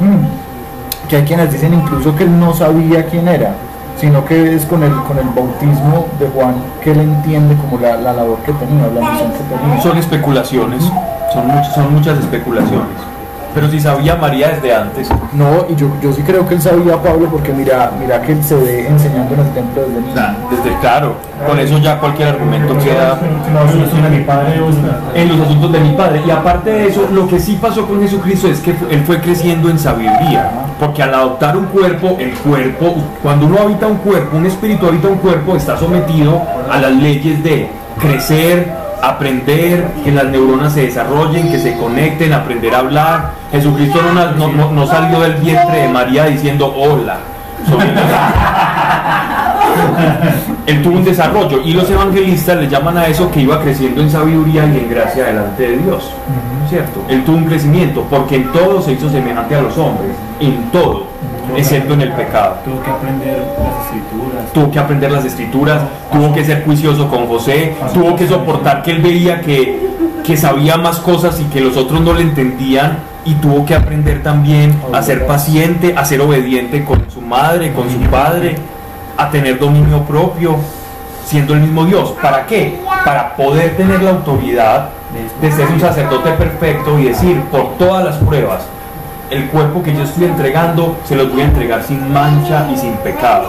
[0.00, 3.54] "Mm, que hay quienes dicen incluso que él no sabía quién era,
[3.96, 7.96] sino que es con el, con el bautismo de Juan que él entiende como la,
[7.96, 9.80] la labor que tenía, la misión que tenía.
[9.82, 10.84] Son especulaciones,
[11.32, 13.13] son, son muchas especulaciones.
[13.54, 17.00] Pero si sabía María desde antes, No, y yo, yo sí creo que él sabía
[17.00, 20.14] Pablo porque mira, mira que él se ve enseñando en el templo desde niño.
[20.50, 21.14] desde claro,
[21.46, 23.18] con eso ya cualquier argumento queda
[25.14, 26.22] en los asuntos de mi padre.
[26.26, 29.70] Y aparte de eso, lo que sí pasó con Jesucristo es que él fue creciendo
[29.70, 30.50] en sabiduría.
[30.80, 35.06] Porque al adoptar un cuerpo, el cuerpo, cuando uno habita un cuerpo, un espíritu habita
[35.08, 41.50] un cuerpo, está sometido a las leyes de crecer, aprender, que las neuronas se desarrollen,
[41.50, 43.30] que se conecten, aprender a hablar.
[43.52, 44.00] Jesucristo
[44.72, 47.18] no, salió del vientre de María diciendo hola.
[50.66, 54.10] él tuvo un desarrollo y los evangelistas le llaman a eso que iba creciendo en
[54.10, 56.10] sabiduría y en gracia delante de Dios.
[56.68, 57.04] ¿Cierto?
[57.08, 61.06] Él tuvo un crecimiento porque en todo se hizo semejante a los hombres, en todo,
[61.54, 62.56] excepto en el pecado.
[62.64, 64.52] Tuvo que aprender las escrituras.
[64.54, 68.92] Tuvo que aprender las escrituras, tuvo que ser juicioso con José, tuvo que soportar que
[68.92, 69.90] él veía que,
[70.24, 74.22] que sabía más cosas y que los otros no le entendían y tuvo que aprender
[74.22, 78.56] también a ser paciente, a ser obediente con su madre, con su padre,
[79.16, 80.56] a tener dominio propio,
[81.26, 82.14] siendo el mismo Dios.
[82.22, 82.80] ¿Para qué?
[83.04, 84.90] Para poder tener la autoridad
[85.40, 88.62] de ser un sacerdote perfecto y decir, por todas las pruebas,
[89.30, 92.92] el cuerpo que yo estoy entregando se los voy a entregar sin mancha y sin
[92.96, 93.48] pecado.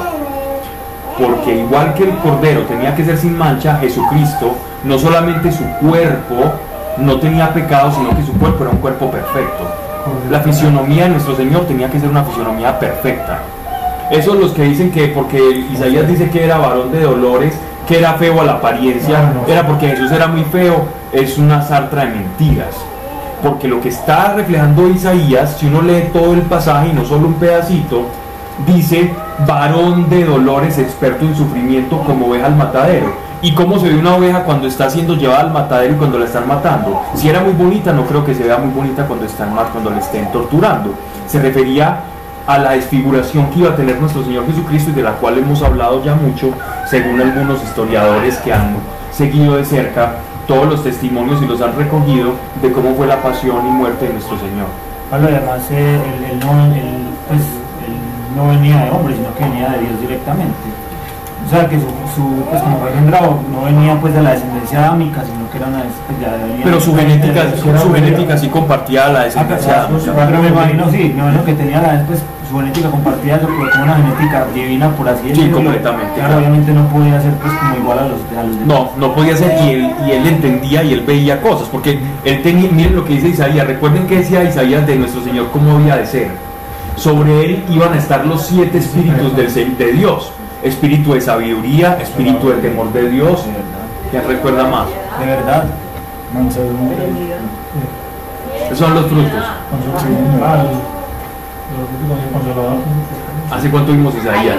[1.18, 6.54] Porque igual que el cordero tenía que ser sin mancha, Jesucristo, no solamente su cuerpo
[6.98, 9.64] no tenía pecado, sino que su cuerpo era un cuerpo perfecto.
[10.30, 13.40] La fisionomía de nuestro Señor tenía que ser una fisionomía perfecta.
[14.12, 17.56] Esos los que dicen que porque Isaías dice que era varón de dolores,
[17.88, 22.06] que era feo a la apariencia, era porque Jesús era muy feo, es una sartra
[22.06, 22.76] de mentiras.
[23.42, 27.28] Porque lo que está reflejando Isaías, si uno lee todo el pasaje y no solo
[27.28, 28.06] un pedacito,
[28.66, 29.12] dice
[29.46, 33.26] varón de dolores, experto en sufrimiento como oveja al matadero.
[33.42, 36.26] ¿Y cómo se ve una oveja cuando está siendo llevada al matadero y cuando la
[36.26, 37.02] están matando?
[37.16, 40.00] Si era muy bonita, no creo que se vea muy bonita cuando, están, cuando la
[40.00, 40.94] estén torturando.
[41.28, 42.00] Se refería
[42.48, 45.62] a la desfiguración que iba a tener nuestro Señor Jesucristo y de la cual hemos
[45.64, 46.52] hablado ya mucho,
[46.90, 48.76] según algunos historiadores que han
[49.12, 50.14] seguido de cerca
[50.48, 54.14] todos los testimonios y los han recogido de cómo fue la pasión y muerte de
[54.14, 54.68] nuestro Señor.
[55.10, 59.44] Pablo, además, eh, él, él no, él, pues, él no venía de hombre, sino que
[59.44, 60.54] venía de Dios directamente.
[61.46, 64.80] O sea, que su, su pues, como fue engendrado, no venía pues de la descendencia
[64.80, 69.10] adámica, sino que era una pues, venía Pero su genética, su, su genética sí compartía
[69.10, 69.88] la Ah, descendencia.
[70.28, 72.24] pero me imagino, sí, me imagino que tenía la, pues,
[72.56, 75.58] su genética compartida como una genética divina, por así decirlo.
[75.58, 76.38] completamente, Claro, claro.
[76.40, 78.68] obviamente no podía ser pues como igual a los, a los demás.
[78.68, 82.42] No, no podía ser y él, y él entendía y él veía cosas, porque él
[82.42, 85.98] tenía, miren lo que dice Isaías, recuerden que decía Isaías de nuestro Señor cómo había
[85.98, 86.30] de ser.
[86.96, 90.32] Sobre él iban a estar los siete espíritus del, se- de Dios,
[90.64, 93.66] espíritu de sabiduría, espíritu de temor de Dios, De verdad.
[94.12, 94.88] ¿quién recuerda más?
[95.20, 95.66] De verdad.
[98.66, 99.44] Esos son los frutos.
[103.52, 104.58] ¿Hace cuánto vimos Isaías?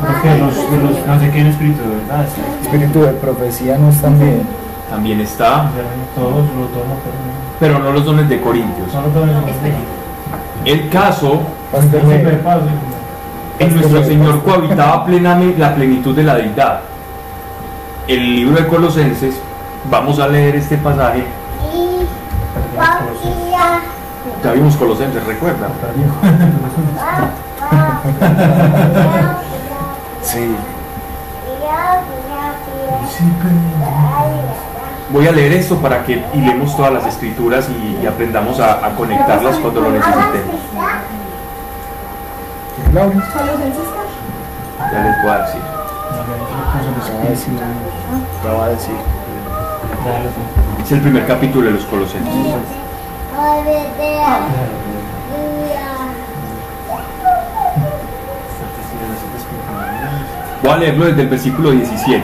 [0.00, 2.26] Porque los, de los, no sé quién espíritu, de verdad.
[2.34, 2.40] sí.
[2.66, 4.42] Espíritu de profecía no es también.
[4.90, 5.70] También está,
[6.16, 6.98] Todos los dones,
[7.60, 8.92] pero no los dones de Corintios.
[8.92, 9.74] no los dones son- Espere.
[10.64, 11.40] El caso
[11.72, 12.38] de de-
[13.60, 16.80] En nuestro Señor cohabitaba plenamente la plenitud de la deidad.
[18.08, 19.36] El libro de Colosenses,
[19.90, 21.24] vamos a leer este pasaje.
[24.42, 25.68] Ya vimos Colosenses, recuerda.
[30.22, 30.56] Sí.
[35.10, 38.90] Voy a leer esto para que hilemos todas las escrituras y, y aprendamos a, a
[38.96, 40.54] conectarlas cuando lo necesitemos.
[44.92, 45.60] Ya les voy a decir.
[50.82, 52.32] Es el primer capítulo de los Colosenses.
[60.62, 62.22] Voy a leerlo desde el versículo 17.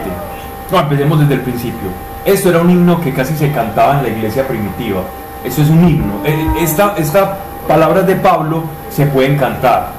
[0.70, 1.88] No, empecemos desde el principio.
[2.24, 5.02] Esto era un himno que casi se cantaba en la iglesia primitiva.
[5.44, 6.14] Eso es un himno.
[6.24, 9.92] Eh, Esta, esta palabras de Pablo se pueden cantar.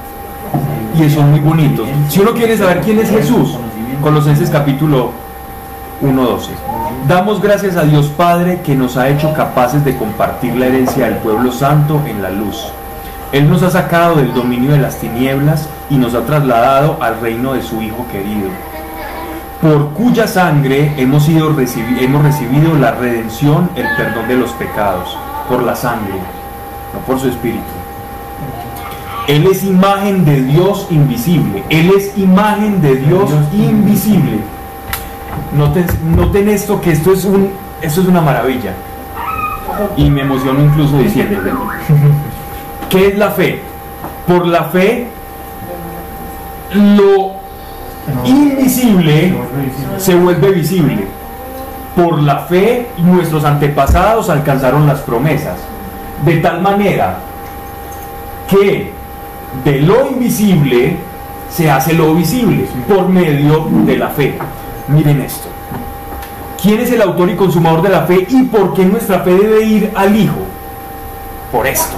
[0.96, 1.88] Y son muy bonitos.
[2.10, 3.58] Si uno quiere saber quién es Jesús,
[4.02, 5.12] Colosenses capítulo
[6.02, 6.50] 1.12.
[7.06, 11.16] Damos gracias a Dios Padre que nos ha hecho capaces de compartir la herencia del
[11.18, 12.70] pueblo santo en la luz.
[13.32, 17.54] Él nos ha sacado del dominio de las tinieblas y nos ha trasladado al reino
[17.54, 18.50] de su Hijo querido,
[19.62, 25.18] por cuya sangre hemos, sido recibi- hemos recibido la redención, el perdón de los pecados,
[25.50, 26.16] por la sangre,
[26.94, 27.64] no por su espíritu.
[29.28, 31.64] Él es imagen de Dios invisible.
[31.70, 34.40] Él es imagen de Dios invisible.
[35.56, 35.86] Noten,
[36.16, 38.74] noten esto, que esto es, un, esto es una maravilla.
[39.96, 41.68] Y me emociono incluso diciéndolo.
[42.90, 43.62] ¿Qué es la fe?
[44.26, 45.08] Por la fe,
[46.74, 47.32] lo
[48.26, 49.36] invisible
[49.98, 51.08] se vuelve visible.
[51.96, 55.58] Por la fe, nuestros antepasados alcanzaron las promesas.
[56.26, 57.18] De tal manera
[58.50, 58.92] que
[59.64, 60.98] de lo invisible
[61.50, 64.38] se hace lo visible por medio de la fe.
[64.88, 65.50] Miren esto.
[66.62, 69.64] ¿Quién es el autor y consumador de la fe y por qué nuestra fe debe
[69.64, 70.40] ir al Hijo?
[71.52, 71.96] Por esto.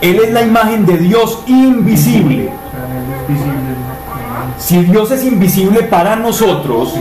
[0.00, 0.86] Él es la imagen.
[0.86, 2.50] De Dios invisible.
[4.58, 6.94] Si Dios es invisible para nosotros,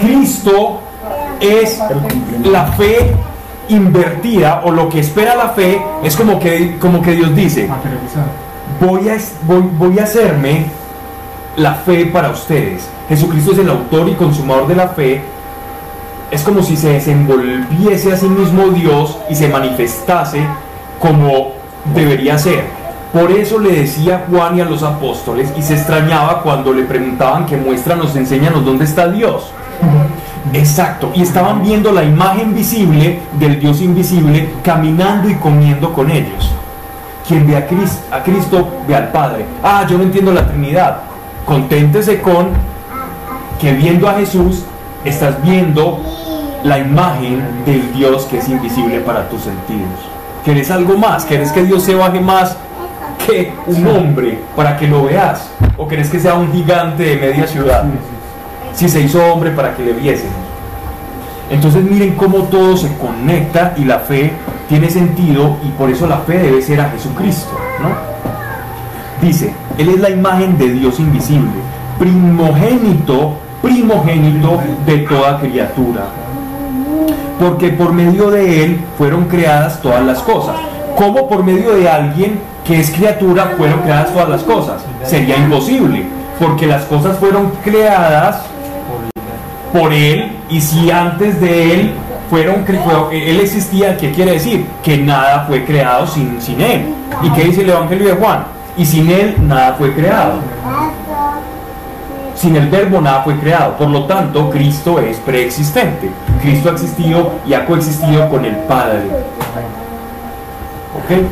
[0.00, 0.80] Cristo
[1.40, 1.80] es
[2.44, 3.16] la fe
[3.68, 7.68] invertida o lo que espera la fe es como que, como que Dios dice,
[8.80, 9.18] voy a,
[9.78, 10.66] voy a hacerme
[11.56, 12.88] la fe para ustedes.
[13.08, 15.22] Jesucristo es el autor y consumador de la fe.
[16.30, 20.46] Es como si se desenvolviese a sí mismo Dios y se manifestase
[21.00, 21.52] como
[21.94, 22.64] debería ser.
[23.12, 27.46] Por eso le decía Juan y a los apóstoles y se extrañaba cuando le preguntaban
[27.46, 29.50] que muéstranos, enséñanos dónde está Dios.
[30.52, 36.52] Exacto, y estaban viendo la imagen visible del Dios invisible caminando y comiendo con ellos.
[37.28, 39.44] Quien ve a Cristo, a Cristo ve al Padre.
[39.62, 40.96] Ah, yo no entiendo la Trinidad.
[41.44, 42.48] Conténtese con
[43.60, 44.64] que viendo a Jesús
[45.04, 46.00] estás viendo
[46.64, 49.90] la imagen del Dios que es invisible para tus sentidos.
[50.42, 51.26] ¿Querés algo más?
[51.26, 52.56] ¿Querés que Dios se baje más
[53.26, 55.50] que un hombre para que lo veas?
[55.76, 57.84] ¿O querés que sea un gigante de media ciudad?
[58.72, 60.34] Si se hizo hombre para que le viésemos.
[61.50, 64.32] Entonces miren cómo todo se conecta y la fe
[64.68, 67.88] tiene sentido y por eso la fe debe ser a Jesucristo, ¿no?
[69.26, 71.50] Dice, Él es la imagen de Dios invisible,
[71.98, 76.02] primogénito, primogénito de toda criatura.
[77.40, 80.56] Porque por medio de Él fueron creadas todas las cosas.
[80.96, 84.84] ¿Cómo por medio de alguien que es criatura fueron creadas todas las cosas?
[85.04, 86.04] Sería imposible,
[86.38, 88.42] porque las cosas fueron creadas
[89.72, 91.92] por Él y si antes de Él
[92.30, 94.66] fueron fue- Él existía, ¿qué quiere decir?
[94.82, 96.94] Que nada fue creado sin, sin Él.
[97.22, 98.44] ¿Y qué dice el Evangelio de Juan?
[98.76, 100.34] Y sin Él nada fue creado.
[102.36, 103.76] Sin el verbo nada fue creado.
[103.76, 106.10] Por lo tanto, Cristo es preexistente.
[106.40, 109.00] Cristo ha existido y ha coexistido con el Padre.
[110.94, 111.24] ¿Ok?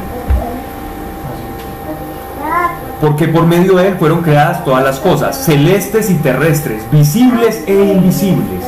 [3.00, 7.74] Porque por medio de Él fueron creadas todas las cosas, celestes y terrestres, visibles e
[7.74, 8.62] invisibles.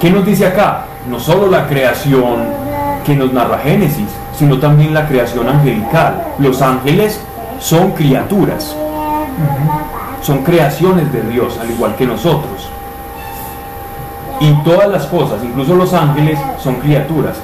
[0.00, 0.84] ¿Qué nos dice acá?
[1.08, 2.46] No solo la creación
[3.04, 6.24] que nos narra Génesis, sino también la creación angelical.
[6.38, 7.20] Los ángeles
[7.60, 8.74] son criaturas,
[10.22, 12.70] son creaciones de Dios, al igual que nosotros.
[14.40, 17.36] Y todas las cosas, incluso los ángeles, son criaturas.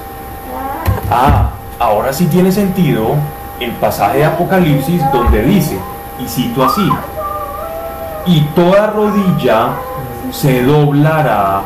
[1.11, 3.15] Ah, ahora sí tiene sentido
[3.61, 5.79] el pasaje de Apocalipsis donde dice,
[6.19, 6.89] y cito así,
[8.27, 9.69] y toda rodilla
[10.31, 11.63] se doblará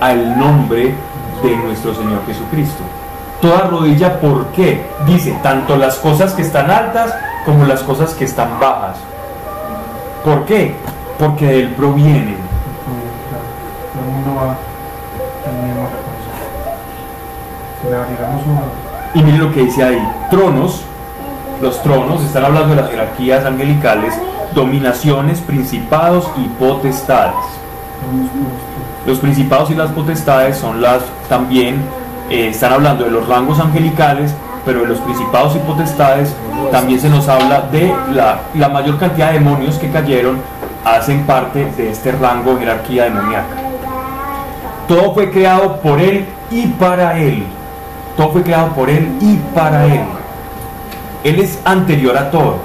[0.00, 0.94] al nombre
[1.42, 2.82] de nuestro Señor Jesucristo.
[3.40, 4.86] Toda rodilla, ¿por qué?
[5.06, 8.96] Dice, tanto las cosas que están altas como las cosas que están bajas.
[10.24, 10.74] ¿Por qué?
[11.18, 12.36] Porque de Él provienen.
[19.14, 20.82] Y miren lo que dice ahí, tronos,
[21.62, 24.14] los tronos, están hablando de las jerarquías angelicales,
[24.54, 27.36] dominaciones, principados y potestades.
[29.06, 31.80] Los principados y las potestades son las también,
[32.28, 34.34] eh, están hablando de los rangos angelicales,
[34.64, 36.34] pero de los principados y potestades
[36.72, 40.38] también se nos habla de la, mayor cantidad de demonios que cayeron,
[40.84, 43.46] hacen parte de este rango de jerarquía demoníaca.
[44.88, 47.44] Todo fue creado por Él y para Él.
[48.16, 50.00] Todo fue creado por Él y para Él.
[51.22, 52.56] Él es anterior a todo.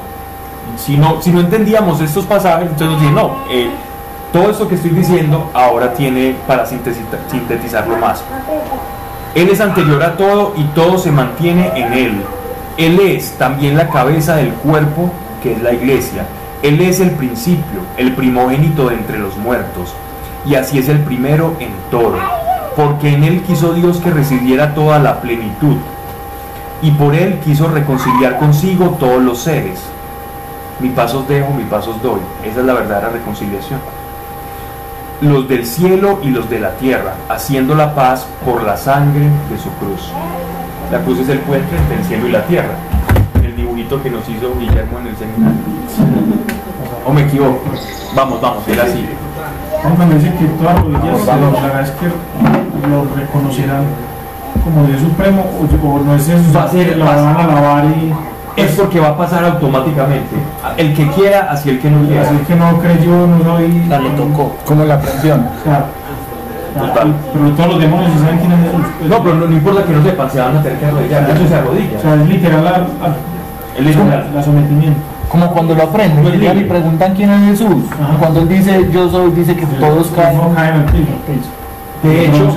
[0.76, 3.70] Si no, si no entendíamos estos pasajes, entonces nos dicen, no, eh,
[4.32, 8.24] todo esto que estoy diciendo ahora tiene para sintetizar- sintetizarlo más.
[9.36, 12.22] Él es anterior a todo y todo se mantiene en Él.
[12.78, 15.12] Él es también la cabeza del cuerpo
[15.44, 16.26] que es la iglesia.
[16.64, 19.94] Él es el principio, el primogénito de entre los muertos.
[20.46, 22.16] Y así es el primero en todo.
[22.76, 25.78] Porque en Él quiso Dios que recibiera toda la plenitud.
[26.82, 29.82] Y por Él quiso reconciliar consigo todos los seres.
[30.80, 32.20] Mi pasos dejo, mi pasos doy.
[32.44, 33.80] Esa es la verdadera reconciliación.
[35.22, 39.58] Los del cielo y los de la tierra, haciendo la paz por la sangre de
[39.58, 40.12] su cruz.
[40.92, 42.74] La cruz es el puente entre el cielo y la tierra.
[43.44, 45.58] El dibujito que nos hizo Guillermo en el seminario.
[47.06, 47.62] ¿O me equivoco?
[48.16, 49.06] Vamos, vamos, era así.
[49.96, 52.06] Cuando dice que todas las rodillas se doblará, es que
[52.88, 53.84] lo reconocerán
[54.64, 57.44] como Dios supremo o, no es eso, Va a ser- lo va a van a
[57.46, 58.14] alabar y
[58.56, 60.36] Es porque va a pasar automáticamente.
[60.78, 62.24] El que quiera, hacia el que no quiera.
[62.24, 63.82] así que no creyó, no soy.
[63.86, 64.56] O sea, le tocó.
[64.66, 65.48] Como la aprensión.
[65.62, 65.86] O sea,
[66.74, 67.14] Total.
[67.34, 68.86] Pero todos los demonios saben quién es Jesús.
[68.98, 69.10] pues.
[69.10, 71.30] No, pero no, no importa que no sepan, se van a tener que arrodillar.
[71.30, 71.98] Eso se arrodilla.
[71.98, 72.88] O sea, es literal la, la,
[73.78, 75.00] Él es la, la sometimiento.
[75.28, 77.84] Como cuando lo aprenden, Pues y preguntan quién es Jesús.
[77.92, 78.18] Ajá.
[78.20, 80.38] Cuando él dice yo soy, dice que todos caen.
[80.38, 81.50] No caen al piso.
[82.04, 82.48] De hecho,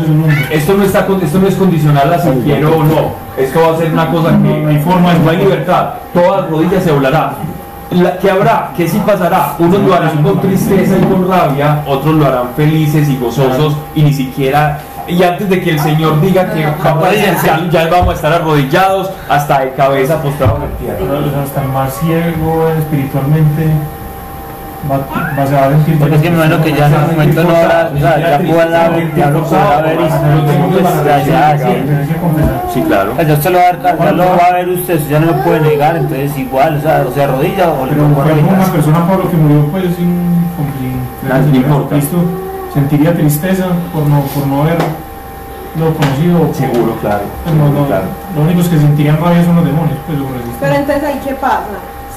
[0.51, 3.13] esto no, está, esto no es condicional a si quiero o no.
[3.37, 5.91] Esto va a ser una cosa que No, hay forma de- no hay libertad.
[6.15, 7.31] Todas rodillas se doblarán.
[7.91, 8.71] La- ¿Qué habrá?
[8.77, 9.55] ¿Qué sí pasará?
[9.59, 14.03] Unos lo harán con tristeza y con rabia, otros lo harán felices y gozosos y
[14.03, 14.79] ni siquiera...
[15.07, 19.61] Y antes de que el Señor diga que ya, ya vamos a estar arrodillados hasta
[19.61, 20.99] de cabeza postrados en tierra.
[21.45, 23.67] Hasta más ciego espiritualmente
[24.91, 24.99] va,
[25.39, 25.99] va, se va a sentir.
[25.99, 28.39] Porque es que me imagino que ya en ese momento no habrá, o sea, ya
[28.39, 32.63] podrá ver, ya lo podrá ver y pues ya, que confesar.
[32.73, 33.13] Sí, claro.
[33.13, 35.21] O sea, ya usted lo va a ver, ya lo va a ver usted, ya
[35.21, 38.27] no lo puede negar, entonces igual, o sea, o se arrodilla o le pongo por
[38.27, 38.71] ejemplo, una arrodillas.
[38.71, 40.35] persona Pablo que murió pues sin.
[41.89, 42.19] Cristo
[42.73, 44.85] sentiría tristeza por no, por no haberlo
[45.97, 46.53] conocido.
[46.55, 47.23] Seguro, claro.
[47.43, 48.05] Pues no, no, claro.
[48.35, 50.27] Los únicos que sentirían rabia son los demonios, pues lo.
[50.61, 51.65] Pero entonces ahí qué pasa?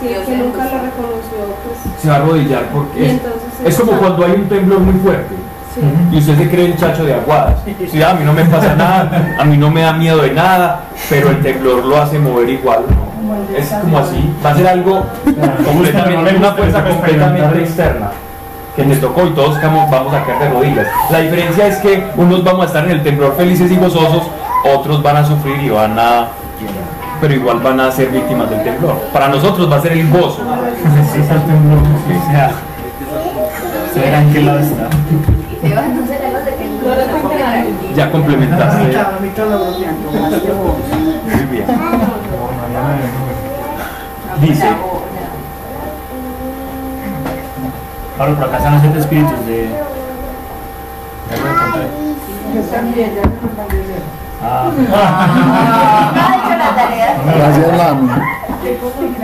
[0.01, 3.19] Dios el que nunca lo reconoció, pues Se va a arrodillar porque
[3.65, 5.35] es, como cuando hay un temblor muy fuerte.
[5.73, 5.81] sí.
[6.11, 7.55] Y usted se cree el chacho de aguadas.
[7.89, 10.81] Sí, a mí no me pasa nada, a mí no me da miedo de nada,
[11.09, 12.83] pero el temblor lo hace mover igual.
[12.89, 13.57] ¿no?
[13.57, 15.05] Es como así, va a ser algo
[15.65, 18.11] completamente, una fuerza completamente externa
[18.75, 20.87] que te tocó y todos vamos, vamos a caer de rodillas.
[21.09, 24.27] La diferencia es que unos vamos a estar en el temblor felices y gozosos,
[24.63, 26.27] otros van a sufrir y van a
[27.19, 28.95] pero igual van a ser víctimas del temblor.
[29.13, 30.41] Para nosotros va a ser el gozo.
[31.13, 31.79] Sí, está el temblor.
[31.79, 32.51] O sea,
[33.93, 34.01] se
[34.33, 34.89] qué lado está.
[37.95, 38.97] Ya complementaste.
[41.23, 41.65] Muy bien.
[41.67, 41.77] Nube.
[44.41, 44.67] Dice,
[48.17, 49.69] Pablo, por acá están los siete espíritus de...
[51.31, 51.77] Ah,
[52.95, 53.21] hecho
[56.75, 57.17] tarea.
[57.37, 58.09] Gracias, mami.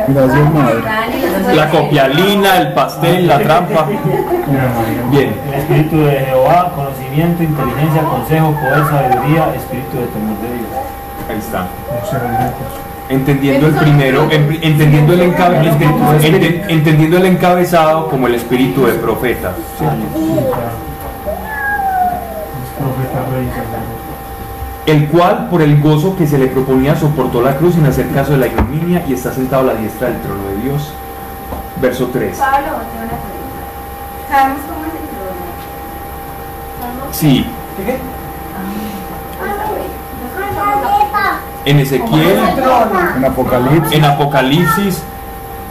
[0.07, 1.55] Gracias, madre.
[1.55, 3.85] la copialina, el pastel, la trampa.
[5.11, 5.35] Bien.
[5.47, 10.69] el espíritu de Jehová, conocimiento, inteligencia, consejo, poder, sabiduría, espíritu de temor de Dios.
[11.29, 11.67] Ahí está.
[13.09, 18.35] Entendiendo el primero, en- entendiendo el, encabe- el espíritu- enten- entendiendo el encabezado como el
[18.35, 19.51] espíritu de profeta.
[22.79, 23.19] Profeta.
[24.85, 28.33] El cual por el gozo que se le proponía soportó la cruz sin hacer caso
[28.33, 30.93] de la ignominia y está sentado a la diestra del trono de Dios.
[31.81, 32.37] Verso 3.
[32.37, 33.61] Pablo, tengo una pregunta.
[34.29, 37.03] ¿Sabemos cómo es el trono?
[37.11, 37.45] Sí,
[41.65, 42.39] en Ezequiel,
[43.17, 43.93] En Apocalipsis.
[43.93, 45.03] en Apocalipsis,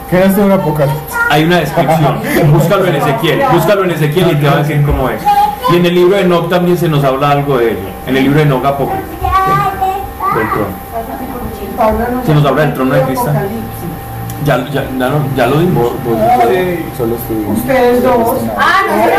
[0.09, 1.13] ¿Qué es de un Apocalipsis?
[1.29, 2.19] hay una descripción.
[2.51, 5.21] Búscalo en Ezequiel, búscalo en Ezequiel y te va a decir cómo es.
[5.71, 7.89] Y en el libro de Enoch también se nos habla algo de ello.
[8.07, 9.01] En el libro de Enoch apócrifo,
[10.35, 12.23] del trono.
[12.25, 13.29] Se nos habla del trono de Cristo.
[14.45, 15.91] Ya, ya, ya, lo- ya lo dimos.
[16.97, 17.45] Solo estoy.
[17.55, 18.37] Ustedes dos.
[18.57, 19.09] Ah, no se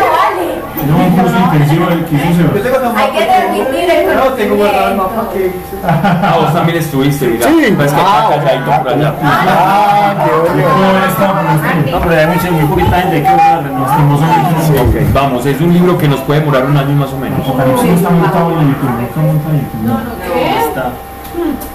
[0.75, 2.95] Tenemos un curso intensivo del que hizo Sebas.
[2.95, 5.21] Hay que transmitir el No, tengo guardado el conocimiento.
[5.21, 5.75] mapa que hice.
[5.87, 7.47] Ah, vos también estuviste, mira.
[7.47, 7.73] Sí.
[7.75, 9.13] Pues que Ah, acá calladito por allá.
[9.23, 11.05] Ah, qué Yo bueno.
[11.07, 11.91] estaba con este.
[11.91, 13.79] No, pero hay mucha, muy poquita gente que hablarle, ¿no?
[13.87, 14.81] Lastimosamente no.
[14.83, 17.39] Ok, vamos, es un libro que nos puede demorar un año más o menos.
[17.39, 19.89] Apocalipsis no está montado en YouTube, no está montado en YouTube.
[20.33, 20.57] ¿Qué?
[20.67, 20.91] Está.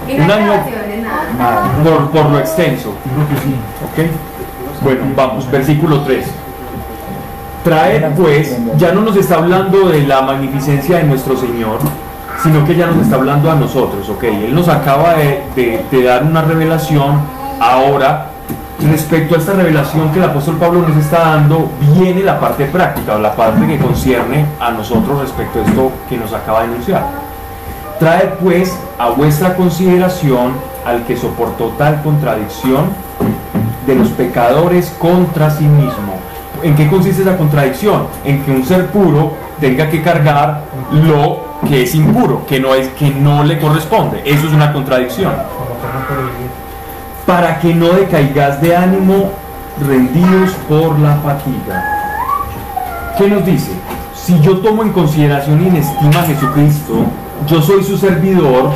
[0.07, 0.51] Y no Un año.
[1.83, 2.93] por, por lo extenso.
[3.03, 3.55] Creo que sí.
[3.85, 4.11] ¿Ok?
[4.83, 6.25] Bueno, vamos, versículo 3.
[7.63, 11.77] Traed pues, ya no nos está hablando de la magnificencia de nuestro Señor,
[12.41, 14.23] sino que ya nos está hablando a nosotros, ¿ok?
[14.23, 17.19] Él nos acaba de, de- de dar una revelación,
[17.59, 18.27] ahora,
[18.89, 23.15] respecto a esta revelación que el apóstol Pablo nos está dando, viene la parte práctica,
[23.15, 27.05] o la parte que concierne a nosotros respecto a esto que nos acaba de enunciar.
[27.99, 30.53] Traed pues a vuestra consideración
[30.83, 32.85] al que soportó tal contradicción
[33.85, 36.10] de los pecadores contra sí mismo.
[36.63, 38.07] ¿En qué consiste esa contradicción?
[38.25, 42.87] En que un ser puro tenga que cargar lo que es impuro, que no es
[42.89, 44.21] que no le corresponde.
[44.25, 45.33] Eso es una contradicción.
[47.25, 49.31] Para que no decaigáis de ánimo
[49.79, 51.97] rendidos por la fatiga.
[53.17, 53.71] ¿Qué nos dice?
[54.25, 57.05] si yo tomo en consideración y en estima a Jesucristo,
[57.47, 58.71] yo soy su servidor,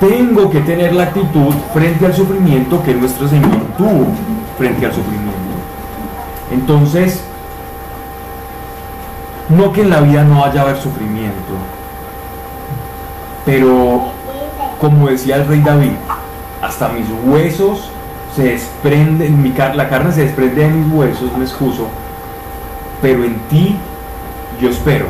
[0.00, 4.06] tengo que tener la actitud frente al sufrimiento que nuestro Señor tuvo
[4.58, 5.33] frente al sufrimiento.
[6.54, 7.20] Entonces,
[9.48, 11.52] no que en la vida no haya haber sufrimiento,
[13.44, 14.12] pero
[14.80, 15.90] como decía el rey David,
[16.62, 17.90] hasta mis huesos
[18.36, 21.88] se desprenden, la carne se desprende de mis huesos, me excuso,
[23.02, 23.76] pero en ti
[24.60, 25.06] yo espero,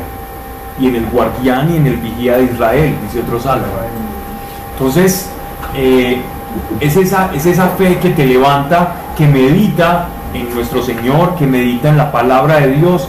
[0.79, 3.67] y en el guardián y en el vigía de Israel, dice otro salmo.
[4.73, 5.29] Entonces,
[5.75, 6.21] eh,
[6.79, 11.89] es, esa, es esa fe que te levanta, que medita en nuestro Señor, que medita
[11.89, 13.07] en la palabra de Dios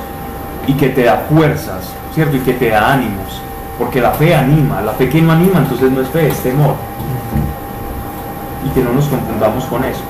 [0.66, 2.36] y que te da fuerzas, ¿cierto?
[2.36, 3.40] Y que te da ánimos,
[3.78, 6.74] porque la fe anima, la fe que no anima, entonces no es fe, es temor.
[8.64, 10.02] Y que no nos confundamos con eso.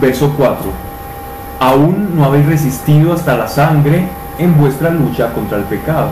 [0.00, 0.56] Verso 4.
[1.60, 4.08] Aún no habéis resistido hasta la sangre
[4.38, 6.08] en vuestra lucha contra el pecado.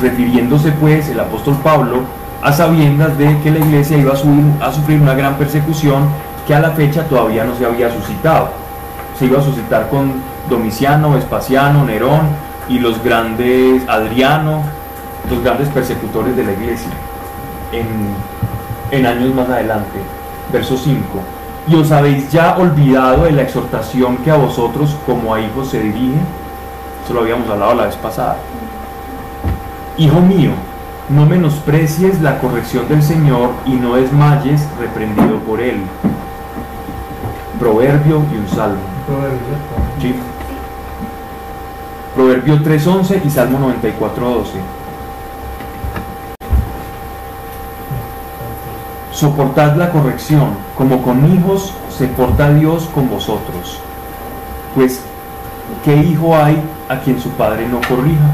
[0.00, 2.02] Refiriéndose pues el apóstol Pablo
[2.42, 6.08] a sabiendas de que la iglesia iba a, a sufrir una gran persecución
[6.48, 8.48] que a la fecha todavía no se había suscitado.
[9.18, 10.14] Se iba a suscitar con
[10.48, 12.22] Domiciano, Vespasiano, Nerón
[12.70, 14.62] y los grandes, Adriano,
[15.30, 16.90] los grandes persecutores de la iglesia
[18.90, 19.98] en, años más adelante.
[20.50, 21.02] Verso 5.
[21.68, 25.82] Y os habéis ya olvidado de la exhortación que a vosotros como a hijos se
[25.82, 26.16] dirige.
[27.04, 28.38] Eso lo habíamos hablado la vez pasada.
[29.98, 30.52] Hijo mío,
[31.10, 35.82] no menosprecies la corrección del Señor y no desmayes reprendido por Él.
[37.58, 38.80] Proverbio y un salmo.
[40.00, 40.14] ¿sí?
[42.14, 44.44] Proverbio 3.11 y Salmo 94.12.
[49.12, 53.80] Soportad la corrección, como con hijos se porta Dios con vosotros.
[54.74, 55.02] Pues,
[55.84, 58.30] ¿qué hijo hay a quien su padre no corrija?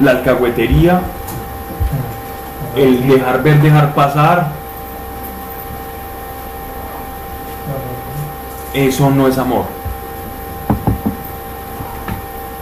[0.00, 1.00] La alcahuetería,
[2.74, 4.57] el dejar ver, dejar pasar,
[8.86, 9.64] eso no es amor.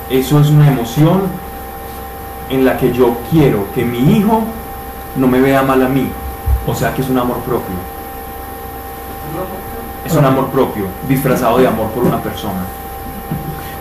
[0.08, 1.22] Eso es una emoción
[2.48, 4.44] en la que yo quiero que mi hijo
[5.16, 6.10] no me vea mal a mí.
[6.66, 7.76] O sea que es un amor propio.
[10.06, 12.60] Es un amor propio, disfrazado de amor por una persona.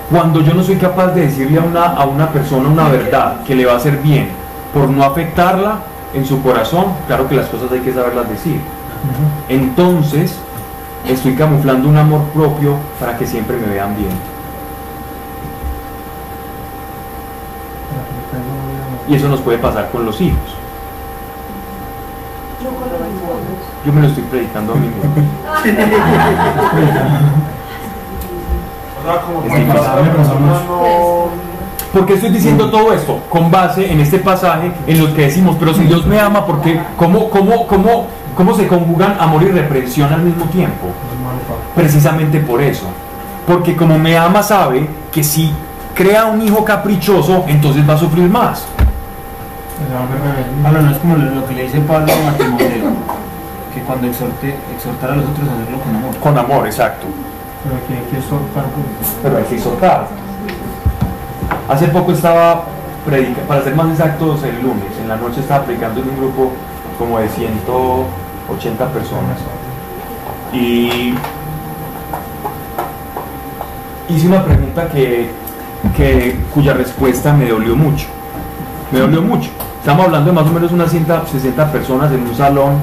[0.09, 3.55] Cuando yo no soy capaz de decirle a una, a una persona una verdad que
[3.55, 4.29] le va a hacer bien,
[4.73, 5.79] por no afectarla
[6.13, 8.59] en su corazón, claro que las cosas hay que saberlas decir.
[9.47, 10.37] Entonces,
[11.07, 14.11] estoy camuflando un amor propio para que siempre me vean bien.
[19.07, 20.39] Y eso nos puede pasar con los hijos.
[23.85, 25.13] Yo me lo estoy predicando a mí mismo.
[31.93, 33.19] ¿Por qué estoy diciendo todo esto?
[33.29, 36.61] Con base en este pasaje en los que decimos, pero si Dios me ama, ¿por
[36.61, 36.81] qué?
[36.97, 40.87] ¿Cómo, cómo, cómo, cómo se conjugan amor y reprensión al mismo tiempo?
[41.73, 42.85] Precisamente por eso.
[43.47, 45.51] Porque como me ama sabe que si
[45.93, 48.65] crea un hijo caprichoso, entonces va a sufrir más.
[50.63, 52.91] Pablo no es como lo, que le dice Pablo a Timoteo,
[53.73, 56.15] que cuando exhorte, exhortar a los otros a hacerlo con amor.
[56.17, 57.07] Con amor, exacto.
[57.63, 59.15] Pero aquí hay que soltar pues.
[59.21, 60.07] Pero hay que exhortar.
[61.69, 62.63] Hace poco estaba
[63.05, 66.51] predicando, para ser más exactos, el lunes, en la noche estaba predicando en un grupo
[66.97, 67.29] como de
[68.47, 69.37] 180 personas.
[70.53, 71.13] Y
[74.09, 75.29] hice una pregunta que,
[75.95, 78.07] que- cuya respuesta me dolió mucho.
[78.91, 79.49] Me dolió mucho.
[79.79, 82.73] Estamos hablando de más o menos unas 160 personas en un salón.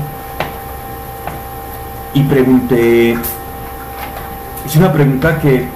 [2.15, 3.17] Y pregunté,
[4.67, 5.67] hice una pregunta que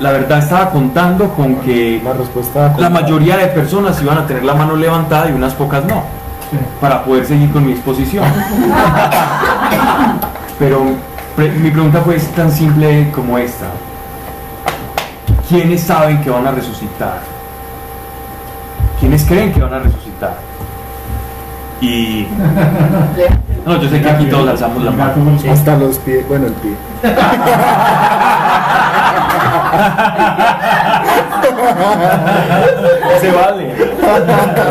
[0.00, 4.42] la verdad estaba contando con que La respuesta la mayoría de personas iban a tener
[4.44, 6.02] la mano levantada y unas pocas no.
[6.80, 8.24] Para poder seguir con mi exposición.
[10.58, 10.82] Pero
[11.36, 13.66] pre- mi pregunta fue tan simple como esta.
[15.48, 17.18] ¿Quiénes saben que van a resucitar?
[19.00, 20.36] ¿Quiénes creen que van a resucitar?
[21.80, 22.26] Y...
[23.64, 25.38] No, yo sé que aquí todos alzamos la mano.
[25.52, 26.72] hasta los pies, bueno, el pie.
[33.20, 33.74] Se vale.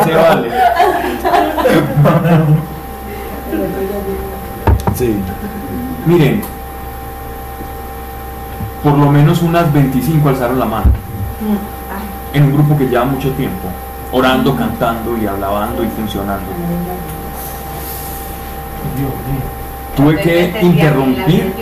[0.04, 0.50] Se vale.
[4.94, 5.16] Sí.
[6.06, 6.42] Miren,
[8.82, 10.92] por lo menos unas 25 alzaron la mano.
[12.34, 13.68] En un grupo que lleva mucho tiempo,
[14.10, 16.46] orando, cantando y alabando y funcionando.
[19.96, 21.52] Tuve que interrumpir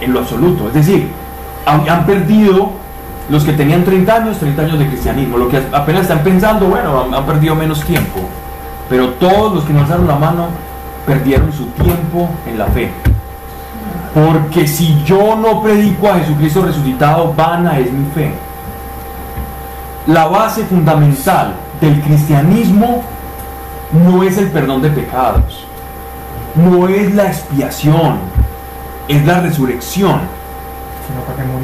[0.00, 0.68] en lo absoluto.
[0.68, 1.10] Es decir,
[1.66, 2.72] han, han perdido
[3.28, 5.38] los que tenían 30 años, 30 años de cristianismo.
[5.38, 8.20] Los que apenas están pensando, bueno, han, perdido menos tiempo.
[8.88, 10.48] Pero todos los que no alzaron la mano
[11.06, 12.90] perdieron su tiempo en la fe.
[14.14, 18.32] Porque si yo no predico a Jesucristo resucitado, vana es mi fe.
[20.06, 23.04] La base fundamental del cristianismo
[23.92, 25.64] no es el perdón de pecados,
[26.56, 28.18] no es la expiación,
[29.08, 30.20] es la resurrección
[31.06, 31.59] Sino para que.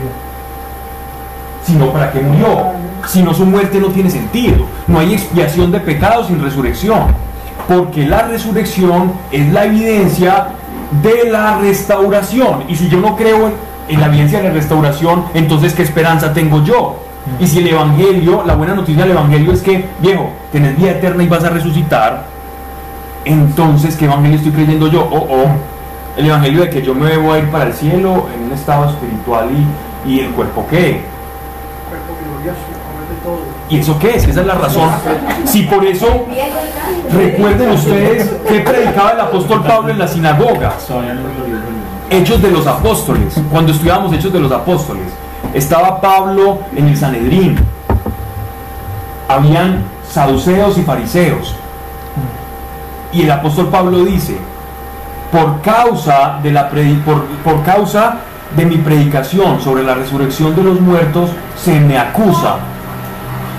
[1.67, 2.73] Sino para qué murió.
[3.07, 4.67] Si no, su muerte no tiene sentido.
[4.87, 7.15] No hay expiación de pecados sin resurrección.
[7.69, 10.49] Porque la resurrección es la evidencia
[11.03, 12.65] de la restauración.
[12.69, 13.53] Y si yo no creo
[13.89, 16.97] en, la evidencia de la restauración, entonces ¿qué esperanza tengo yo?
[17.41, 21.23] Y si el Evangelio, la buena noticia del Evangelio es que, viejo, tenés vida eterna
[21.25, 22.25] y vas a resucitar,
[23.25, 25.09] entonces ¿qué Evangelio estoy creyendo yo?
[25.11, 25.47] Oh, oh,
[26.17, 28.91] el Evangelio de que yo me voy a ir para el cielo en un estado
[28.91, 29.49] espiritual
[30.07, 31.03] y, y el cuerpo qué?
[31.89, 32.36] Cuerpo glorioso, comer de todo.
[33.69, 34.29] ¿Y eso qué es?
[34.29, 34.89] Esa es la razón.
[35.45, 36.27] Si por eso,
[37.13, 40.75] recuerden ustedes que predicaba el apóstol Pablo en la sinagoga.
[42.09, 45.07] Hechos de los Apóstoles, cuando estudiábamos Hechos de los Apóstoles,
[45.53, 47.57] estaba Pablo en el Sanedrín.
[49.29, 51.55] Habían saduceos y fariseos.
[53.13, 54.37] Y el apóstol Pablo dice,
[55.33, 56.69] por causa de la
[57.05, 58.19] por, por causa
[58.55, 62.57] de mi predicación sobre la resurrección de los muertos, se me acusa.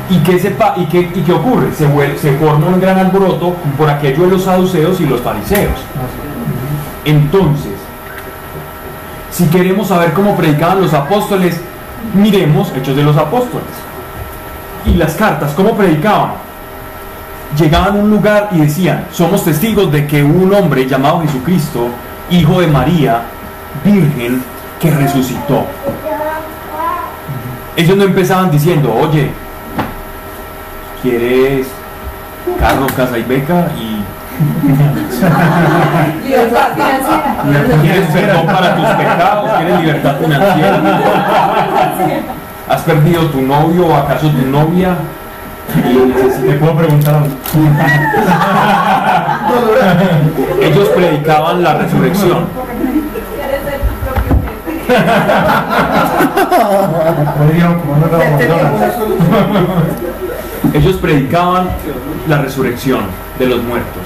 [0.09, 1.73] ¿Y qué, sepa, y qué, y qué ocurre?
[1.73, 5.79] Se, se forma un gran alboroto por aquello de los saduceos y los fariseos.
[7.03, 7.73] Entonces,
[9.31, 11.59] si queremos saber cómo predicaban los apóstoles,
[12.13, 13.67] miremos Hechos de los Apóstoles.
[14.85, 16.31] Y las cartas, ¿cómo predicaban?
[17.57, 21.87] Llegaban a un lugar y decían, somos testigos de que un hombre llamado Jesucristo,
[22.29, 23.21] hijo de María,
[23.83, 24.41] virgen,
[24.79, 25.65] que resucitó.
[27.75, 29.29] Ellos no empezaban diciendo, oye,
[31.01, 31.67] ¿quieres
[32.59, 33.67] carro, casa y beca?
[33.77, 34.03] Y
[36.27, 37.37] Libertad financiera.
[37.81, 39.51] ¿Quieres perdón para tus pecados?
[39.57, 40.79] ¿Quieres libertad financiera?
[42.69, 44.97] ¿Has perdido tu novio o acaso tu novia?
[46.43, 47.23] Le puedo preguntar a
[50.61, 52.45] Ellos predicaban la resurrección.
[53.35, 54.35] Quieres ser tu propio jefe.
[54.35, 54.76] Podríamos comernos la McDonald's.
[60.73, 61.69] Ellos predicaban
[62.27, 63.01] la resurrección
[63.39, 64.03] de los muertos.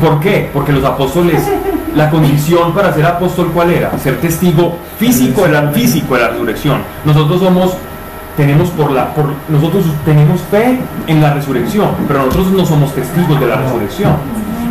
[0.00, 0.50] ¿Por qué?
[0.52, 1.42] Porque los apóstoles,
[1.94, 3.96] la condición para ser apóstol, ¿cuál era?
[3.98, 6.82] Ser testigo físico de la, físico de la resurrección.
[7.04, 7.76] Nosotros somos,
[8.36, 13.38] tenemos por la, por, nosotros tenemos fe en la resurrección, pero nosotros no somos testigos
[13.38, 14.12] de la resurrección.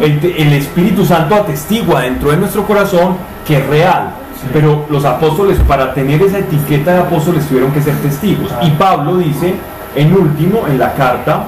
[0.02, 4.12] El, Espíritu Santo atestigua dentro de nuestro corazón que es real.
[4.54, 8.52] Pero los apóstoles, para tener esa etiqueta de apóstoles, tuvieron que ser testigos.
[8.62, 9.56] Y Pablo dice,
[9.96, 11.46] en último, en la carta,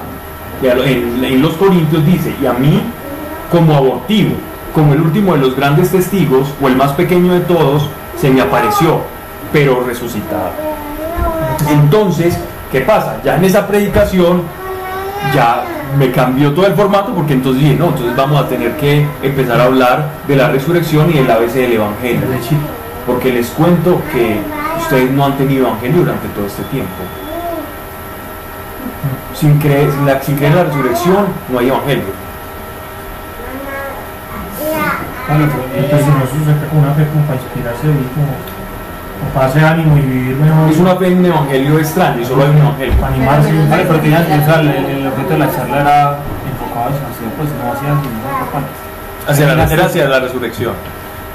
[0.62, 2.82] en, los Corintios dice, y a mí,
[3.50, 4.34] como abortivo,
[4.74, 8.40] como el último de los grandes testigos, o el más pequeño de todos, se me
[8.40, 9.00] apareció,
[9.52, 10.50] pero resucitado.
[11.70, 12.38] Entonces,
[12.70, 13.20] ¿qué pasa?
[13.24, 14.42] Ya en esa predicación,
[15.34, 15.64] ya
[15.98, 19.60] me cambió todo el formato, porque entonces dije, no, entonces vamos a tener que empezar
[19.60, 22.22] a hablar de la resurrección y del ABC del Evangelio.
[23.06, 24.40] Porque les cuento que
[24.80, 26.90] ustedes no han tenido Evangelio durante todo este tiempo.
[29.34, 32.04] Sin creer, la- sin creer en la resurrección, no hay Evangelio.
[35.28, 38.32] Bueno, pues, entonces si no se con una fe como para inspirarse y como,
[39.18, 40.70] como para hacer ánimo y vivir mejor.
[40.70, 42.94] Es una fe en un Evangelio extraño y solo hay un Evangelio.
[43.00, 43.52] para animarse.
[43.68, 46.18] Vale, pero tenías que usar, el, el objeto de la charla era
[46.52, 47.88] enfocado hacia, pues, no hacia
[48.52, 48.68] parte.
[49.28, 50.74] Hacia la, era hacia la resurrección.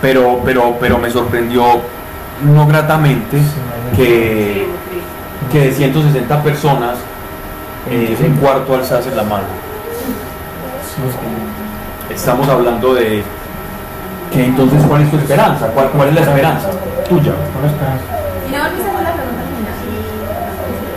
[0.01, 1.81] Pero, pero, pero me sorprendió
[2.43, 3.39] no gratamente
[3.95, 4.67] que,
[5.51, 6.97] que de 160 personas,
[7.89, 9.45] eh, un cuarto alzase la mano.
[12.09, 13.23] Estamos hablando de
[14.31, 15.67] que entonces, ¿cuál es tu esperanza?
[15.67, 16.69] ¿Cuál, cuál es la esperanza
[17.07, 17.33] tuya?
[18.47, 18.63] Y no.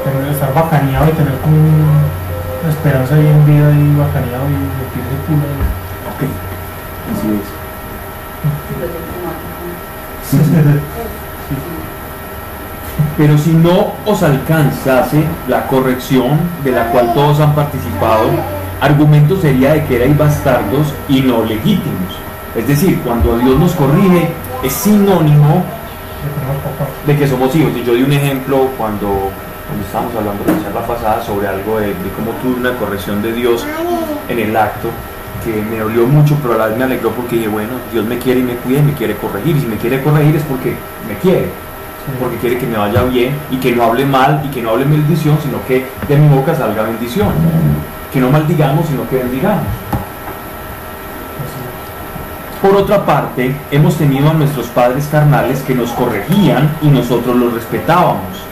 [0.04, 5.16] Tener, estar bacaneado y tener como una esperanza ahí en vida y bacaneado y metirse
[5.26, 5.46] culo.
[6.10, 6.22] Ok,
[7.12, 7.59] así es.
[13.16, 18.30] Pero si no os alcanzase la corrección de la cual todos han participado,
[18.80, 22.14] argumento sería de que erais bastardos y no legítimos.
[22.56, 24.30] Es decir, cuando Dios nos corrige,
[24.62, 25.64] es sinónimo
[27.06, 27.72] de que somos hijos.
[27.76, 29.30] Y yo di un ejemplo cuando,
[29.66, 33.22] cuando estábamos hablando en la charla pasada sobre algo de, de cómo tuve una corrección
[33.22, 33.66] de Dios
[34.28, 34.88] en el acto.
[35.44, 38.18] Que me dolió mucho, pero a la vez me alegró porque dije, bueno, Dios me
[38.18, 39.56] quiere y me cuida y me quiere corregir.
[39.56, 40.74] Y si me quiere corregir es porque
[41.08, 41.48] me quiere,
[42.18, 44.84] porque quiere que me vaya bien y que no hable mal y que no hable
[44.84, 47.28] maldición, sino que de mi boca salga bendición.
[48.12, 49.66] Que no maldigamos, sino que bendigamos.
[52.60, 57.54] Por otra parte, hemos tenido a nuestros padres carnales que nos corregían y nosotros los
[57.54, 58.44] respetábamos.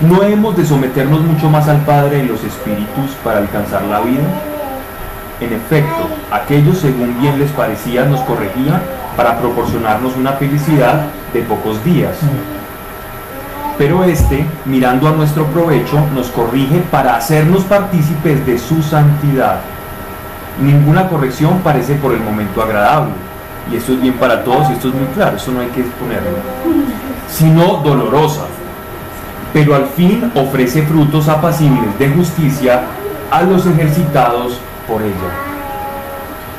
[0.00, 4.51] ¿No hemos de someternos mucho más al Padre en los espíritus para alcanzar la vida?
[5.42, 8.80] En efecto, aquellos según bien les parecía nos corregían
[9.16, 12.14] para proporcionarnos una felicidad de pocos días.
[13.76, 19.58] Pero este, mirando a nuestro provecho, nos corrige para hacernos partícipes de su santidad.
[20.60, 23.14] Ninguna corrección parece por el momento agradable.
[23.72, 25.80] Y esto es bien para todos y esto es muy claro, eso no hay que
[25.80, 26.38] exponerlo.
[27.28, 28.42] Sino dolorosa.
[29.52, 32.82] Pero al fin ofrece frutos apacibles de justicia
[33.32, 34.60] a los ejercitados
[34.92, 35.32] por ella.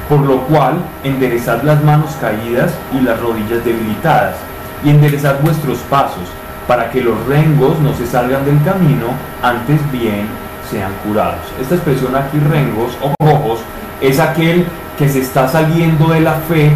[0.09, 4.35] Por lo cual, enderezad las manos caídas y las rodillas debilitadas,
[4.83, 6.27] y enderezad vuestros pasos,
[6.67, 9.07] para que los rengos no se salgan del camino,
[9.43, 10.27] antes bien
[10.69, 11.45] sean curados.
[11.61, 13.59] Esta expresión aquí, rengos o rojos,
[14.01, 14.65] es aquel
[14.97, 16.71] que se está saliendo de la fe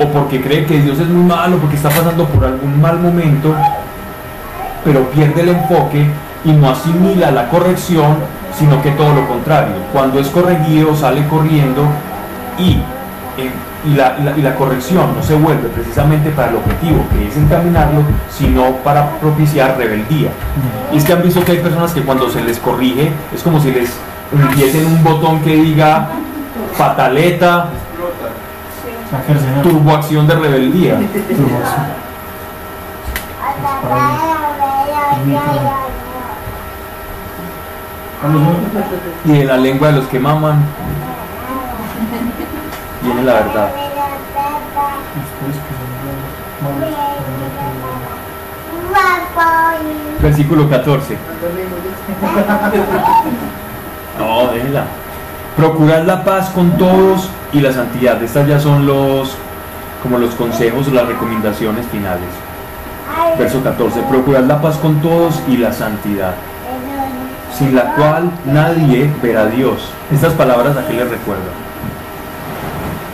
[0.00, 3.54] o porque cree que Dios es muy malo, porque está pasando por algún mal momento,
[4.84, 6.06] pero pierde el enfoque
[6.44, 8.16] y no asimila la corrección,
[8.58, 9.74] sino que todo lo contrario.
[9.92, 11.84] Cuando es corregido sale corriendo
[12.58, 12.72] y,
[13.38, 13.50] eh,
[13.86, 17.28] y, la, y la- y la corrección no se vuelve precisamente para el objetivo, que
[17.28, 20.30] es encaminarlo, sino para propiciar rebeldía.
[20.92, 23.58] Y es que han visto que hay personas que cuando se les corrige es como
[23.60, 23.90] si les
[24.32, 26.08] hundiesen un botón que diga
[26.76, 27.66] pataleta,
[29.10, 29.60] Sacarse, ¿no?
[29.62, 30.26] turboacción
[39.24, 40.62] Y de la lengua de los que maman
[43.02, 43.70] viene la verdad.
[50.20, 51.16] Versículo 14.
[54.18, 54.84] No, déjela.
[55.56, 58.22] Procurad la paz con todos y la santidad.
[58.22, 59.36] Estas ya son los
[60.02, 62.28] como los consejos o las recomendaciones finales.
[63.38, 64.02] Verso 14.
[64.02, 66.34] Procurad la paz con todos y la santidad,
[67.58, 69.92] sin la cual nadie verá a Dios.
[70.12, 71.54] Estas palabras a qué les recuerdan?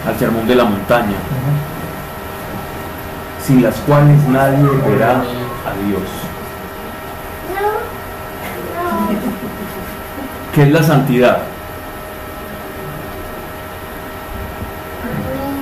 [0.07, 1.16] Al sermón de la montaña.
[3.45, 6.03] Sin las cuales nadie verá a Dios.
[10.55, 11.39] ¿Qué es la santidad?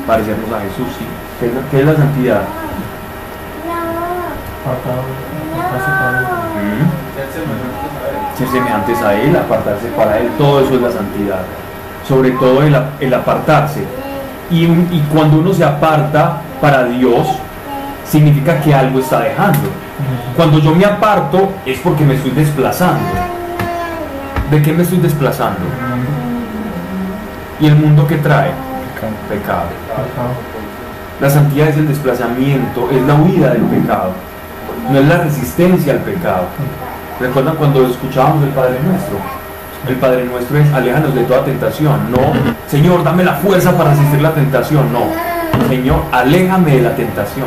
[0.06, 1.04] Parecernos a Jesús, sí.
[1.40, 2.42] ¿Qué es la, qué es la santidad?
[6.56, 7.85] Mm.
[8.36, 11.40] Ser semejantes a Él, apartarse para Él, todo eso es la santidad.
[12.06, 13.84] Sobre todo el, apartarse.
[14.50, 17.26] Y, y cuando uno se aparta para Dios,
[18.08, 19.68] significa que algo está dejando.
[20.36, 23.04] Cuando yo me aparto es porque me estoy desplazando.
[24.50, 25.60] ¿De qué me estoy desplazando?
[27.58, 28.50] ¿Y el mundo que trae?
[29.28, 29.66] Pecado.
[31.20, 34.12] La santidad es el desplazamiento, es la huida del pecado,
[34.90, 36.44] no es la resistencia al pecado.
[37.18, 39.16] ¿Recuerdan cuando escuchábamos el Padre Nuestro?
[39.88, 42.18] El Padre Nuestro es aléjanos de toda tentación, no,
[42.66, 45.04] Señor, dame la fuerza para resistir la tentación, no,
[45.68, 47.46] Señor, aléjame de la tentación,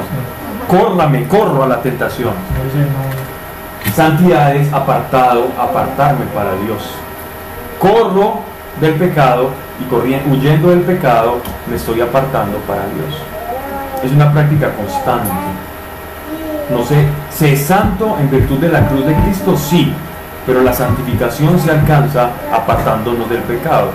[0.67, 2.33] córrame, corro a la tentación.
[3.95, 6.95] Santidad es apartado, apartarme para Dios.
[7.79, 8.41] Corro
[8.79, 13.21] del pecado y corriendo, huyendo del pecado me estoy apartando para Dios.
[14.03, 15.29] Es una práctica constante.
[16.69, 19.57] No sé, ¿se es santo en virtud de la cruz de Cristo?
[19.57, 19.91] Sí,
[20.45, 23.89] pero la santificación se alcanza apartándonos del pecado.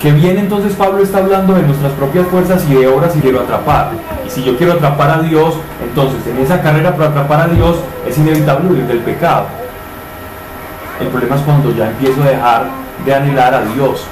[0.00, 3.40] Que bien entonces Pablo está hablando de nuestras propias fuerzas y de obras y quiero
[3.40, 3.90] atrapar.
[4.26, 7.78] Y si yo quiero atrapar a Dios, entonces en esa carrera para atrapar a Dios
[8.06, 9.46] es inevitable huir del pecado.
[11.00, 12.66] El problema es cuando ya empiezo a dejar
[13.04, 14.06] de anhelar a Dios.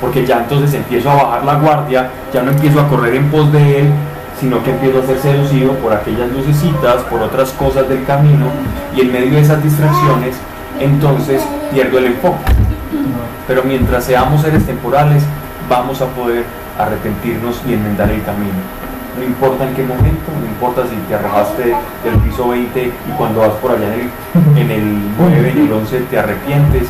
[0.00, 3.50] Porque ya entonces empiezo a bajar la guardia, ya no empiezo a correr en pos
[3.52, 3.92] de Él,
[4.40, 8.46] sino que empiezo a ser seducido por aquellas lucecitas, por otras cosas del camino,
[8.94, 10.36] y en medio de esas distracciones,
[10.80, 12.52] entonces pierdo el enfoque.
[13.46, 15.22] Pero mientras seamos seres temporales,
[15.68, 16.44] vamos a poder
[16.78, 18.54] arrepentirnos y enmendar el camino.
[19.18, 21.74] No importa en qué momento, no importa si te arrojaste
[22.04, 24.12] del piso 20 y cuando vas por allá en
[24.56, 26.88] el, en el 9, en el 11 te arrepientes.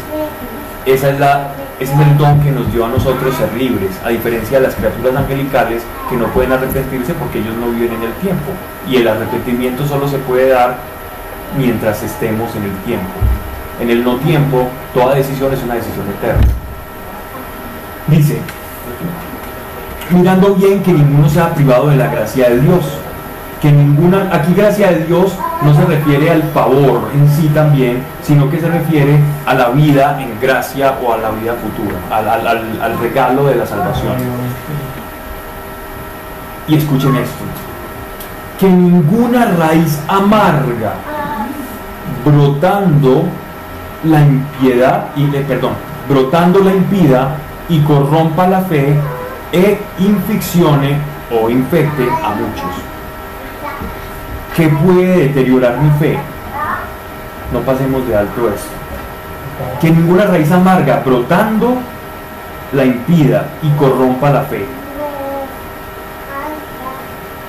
[0.84, 1.48] Esa es la,
[1.80, 4.74] ese es el don que nos dio a nosotros ser libres, a diferencia de las
[4.74, 8.50] criaturas angelicales que no pueden arrepentirse porque ellos no viven en el tiempo.
[8.88, 10.76] Y el arrepentimiento solo se puede dar
[11.56, 13.12] mientras estemos en el tiempo.
[13.80, 16.48] En el no tiempo, toda decisión es una decisión eterna.
[18.08, 18.40] Dice,
[20.10, 22.84] mirando bien que ninguno sea privado de la gracia de Dios.
[23.60, 25.32] Que ninguna, aquí gracia de Dios
[25.62, 30.16] no se refiere al favor en sí también, sino que se refiere a la vida
[30.22, 34.12] en gracia o a la vida futura, al, al- al- al regalo de la salvación.
[36.68, 37.44] Y escuchen esto,
[38.60, 40.92] que ninguna raíz amarga
[42.24, 43.24] brotando
[44.04, 45.72] la impiedad, y, eh, perdón,
[46.08, 47.30] brotando la impiedad
[47.68, 48.94] y corrompa la fe
[49.52, 50.98] e inficcione
[51.32, 52.84] o infecte a muchos.
[54.58, 56.18] ¿Qué puede deteriorar mi fe?
[57.52, 58.68] No pasemos de alto esto.
[59.80, 61.78] Que ninguna raíz amarga brotando
[62.72, 64.66] la impida y corrompa la fe.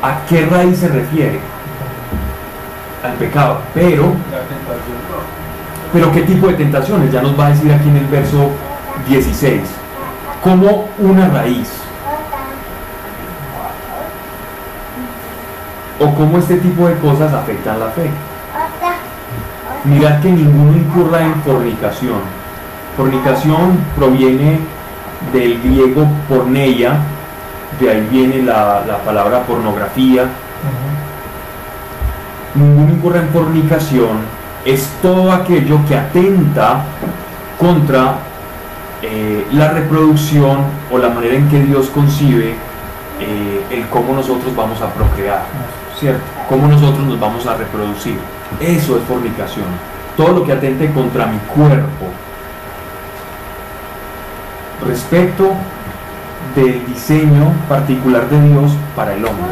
[0.04, 1.40] ¿A qué raíz se refiere?
[3.04, 3.62] Al pecado.
[3.74, 4.14] Pero,
[5.92, 7.12] pero ¿qué tipo de tentaciones?
[7.12, 8.52] Ya nos va a decir aquí en el verso
[9.08, 9.62] 16.
[10.44, 11.70] Como una raíz.
[16.00, 18.10] O cómo este tipo de cosas afectan la fe.
[19.86, 22.20] Mirad que ninguno incurra en fornicación.
[22.96, 24.60] Fornicación proviene
[25.34, 26.98] del griego porneia,
[27.80, 30.26] de ahí viene la, la palabra pornografía.
[32.56, 36.84] Ninguno incurra en fornicación es todo aquello que atenta
[37.58, 38.16] contra
[39.02, 40.60] eh, la reproducción
[40.92, 42.56] o la manera en que Dios concibe
[43.20, 45.44] eh, el cómo nosotros vamos a procrear,
[46.00, 46.24] ¿cierto?
[46.48, 48.18] Cómo nosotros nos vamos a reproducir.
[48.60, 49.66] Eso es fornicación.
[50.18, 52.08] Todo lo que atente contra mi cuerpo.
[54.86, 55.52] Respecto
[56.56, 59.46] del diseño particular de Dios para el hombre.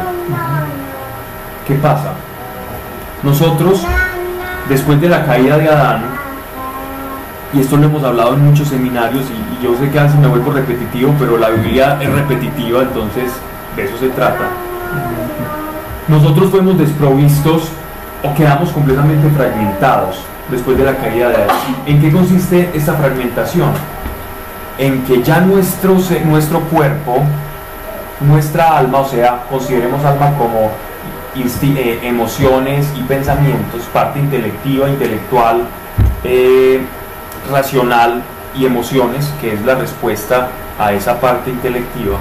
[1.66, 2.12] ¿Qué pasa?
[3.22, 3.84] Nosotros,
[4.68, 6.02] después de la caída de Adán,
[7.52, 10.18] y esto lo hemos hablado en muchos seminarios, y, y yo sé que a veces
[10.18, 13.32] me vuelvo repetitivo, pero la Biblia es repetitiva, entonces
[13.76, 14.48] de eso se trata.
[16.08, 17.68] Nosotros fuimos desprovistos
[18.22, 21.56] o quedamos completamente fragmentados después de la caída de Adán.
[21.86, 23.70] ¿En qué consiste esta fragmentación?
[24.78, 27.18] En que ya nuestro, nuestro cuerpo,
[28.20, 30.70] nuestra alma, o sea, consideremos alma como
[31.36, 35.66] eh, emociones y pensamientos, parte intelectiva, intelectual,
[36.24, 36.80] eh,
[37.50, 38.22] racional
[38.56, 40.48] y emociones, que es la respuesta
[40.78, 42.16] a esa parte intelectiva,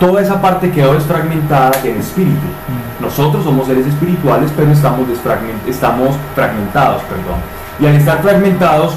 [0.00, 2.46] toda esa parte quedó desfragmentada del espíritu.
[3.00, 7.40] Nosotros somos seres espirituales, pero estamos, desfragment- estamos fragmentados, perdón.
[7.80, 8.94] Y al estar fragmentados,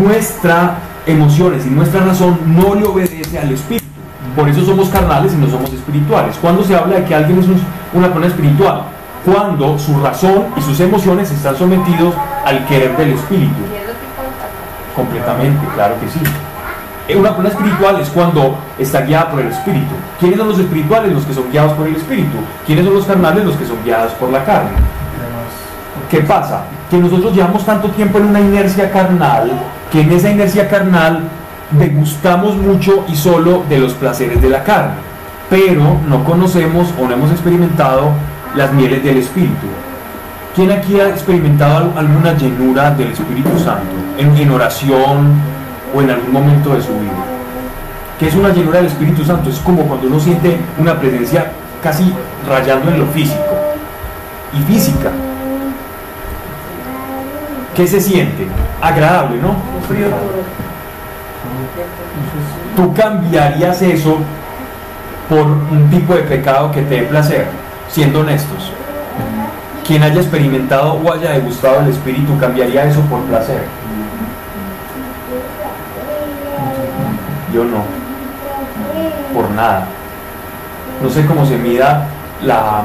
[0.00, 0.72] nuestras
[1.06, 3.84] emociones y nuestra razón no le obedece al espíritu.
[4.34, 6.36] Por eso somos carnales y no somos espirituales.
[6.40, 7.62] Cuando se habla de que alguien es un-
[7.94, 8.82] una persona espiritual,
[9.24, 12.14] cuando su razón y sus emociones están sometidos
[12.44, 13.54] al querer del espíritu.
[14.94, 16.20] Completamente, claro que sí.
[17.14, 19.94] Una persona espiritual es cuando está guiada por el espíritu.
[20.18, 21.12] ¿Quiénes son los espirituales?
[21.12, 22.36] Los que son guiados por el espíritu.
[22.66, 23.44] ¿Quiénes son los carnales?
[23.44, 24.70] Los que son guiados por la carne.
[26.10, 26.62] ¿Qué pasa?
[26.90, 29.50] Que nosotros llevamos tanto tiempo en una inercia carnal,
[29.90, 31.20] que en esa inercia carnal
[31.72, 34.94] degustamos mucho y solo de los placeres de la carne,
[35.50, 38.10] pero no conocemos o no hemos experimentado
[38.54, 39.66] las mieles del Espíritu.
[40.54, 43.82] ¿Quién aquí ha experimentado al- alguna llenura del Espíritu Santo
[44.16, 45.34] en, en oración
[45.94, 47.12] o en algún momento de su vida?
[48.18, 49.50] ¿Qué es una llenura del Espíritu Santo?
[49.50, 52.12] Es como cuando uno siente una presencia casi
[52.48, 53.56] rayando en lo físico
[54.54, 55.10] y física.
[57.74, 58.46] ¿Qué se siente?
[58.80, 59.54] Agradable, ¿no?
[62.74, 64.18] ¿Tú cambiarías eso
[65.28, 67.46] por un tipo de pecado que te dé placer?
[67.90, 68.72] Siendo honestos.
[69.86, 73.62] Quien haya experimentado o haya degustado el Espíritu, ¿cambiaría eso por placer?
[77.56, 77.84] Yo no.
[79.32, 79.86] Por nada.
[81.02, 82.06] No sé cómo se mida
[82.42, 82.82] la,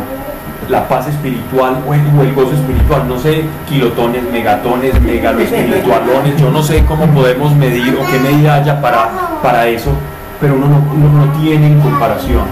[0.70, 3.06] la paz espiritual o el, gozo espiritual.
[3.06, 6.40] No sé kilotones, megatones, megaloespiritualones.
[6.40, 9.10] Yo no sé cómo podemos medir o qué medida haya para,
[9.44, 9.92] para eso,
[10.40, 12.46] pero uno no, tiene en comparación.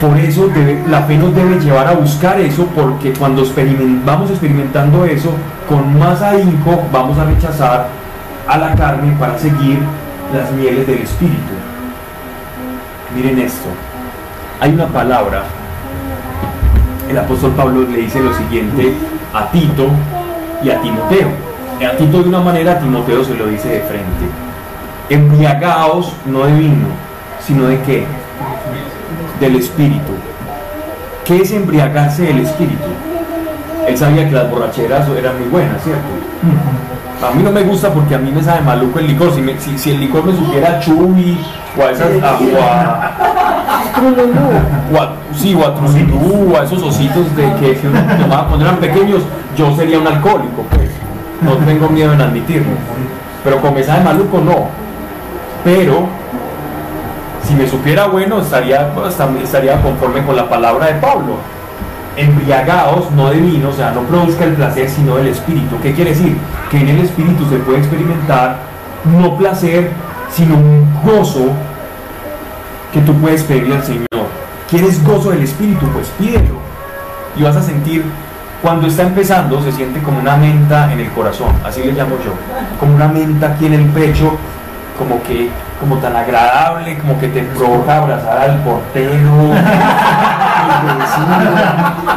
[0.00, 0.48] Por eso
[0.88, 3.44] la fe nos debe llevar a buscar eso, porque cuando
[4.06, 5.34] vamos experimentando eso,
[5.68, 7.99] con más ahínco vamos a rechazar
[8.50, 9.78] a la carne para seguir
[10.34, 11.54] las mieles del Espíritu.
[13.14, 13.68] Miren esto.
[14.58, 15.44] Hay una palabra.
[17.08, 18.92] El apóstol Pablo le dice lo siguiente
[19.32, 19.86] a Tito
[20.64, 21.28] y a Timoteo.
[21.88, 24.26] A Tito de una manera, a Timoteo se lo dice de frente.
[25.08, 26.88] Embriagaos no de vino,
[27.46, 28.04] sino de qué?
[29.38, 30.12] Del Espíritu.
[31.24, 32.88] ¿Qué es embriagarse del Espíritu?
[33.86, 36.02] Él sabía que las borracheras eran muy buenas, ¿cierto?
[37.26, 39.32] A mí no me gusta porque a mí me sabe maluco el licor.
[39.34, 41.38] Si, me- si, si el licor me supiera a chubi
[41.78, 42.08] o a esas.
[42.22, 43.10] a- o a-
[44.92, 48.46] o a- sí, o a Trucilú, o a esos ositos de que, que uno tomaba
[48.48, 49.22] cuando eran pequeños,
[49.56, 50.88] yo sería un alcohólico, pues.
[51.42, 52.72] No tengo miedo en admitirlo.
[53.44, 54.68] Pero con esa de maluco no.
[55.64, 56.06] Pero
[57.46, 61.36] si me supiera bueno, estaría, pues, estaría conforme con la palabra de Pablo.
[62.16, 65.76] Embriagaos, no de vino, o sea, no produzca el placer, sino del espíritu.
[65.80, 66.36] ¿Qué quiere decir?
[66.70, 68.56] Que en el espíritu se puede experimentar
[69.04, 69.90] no placer,
[70.30, 71.52] sino un gozo
[72.92, 74.06] que tú puedes pedirle al Señor.
[74.68, 75.86] ¿Quieres gozo del Espíritu?
[75.88, 76.60] Pues pídelo.
[77.36, 78.04] Y vas a sentir,
[78.62, 82.32] cuando está empezando, se siente como una menta en el corazón, así le llamo yo.
[82.78, 84.36] Como una menta aquí en el pecho,
[84.98, 85.48] como que,
[85.78, 89.54] como tan agradable, como que te provoca abrazar al portero,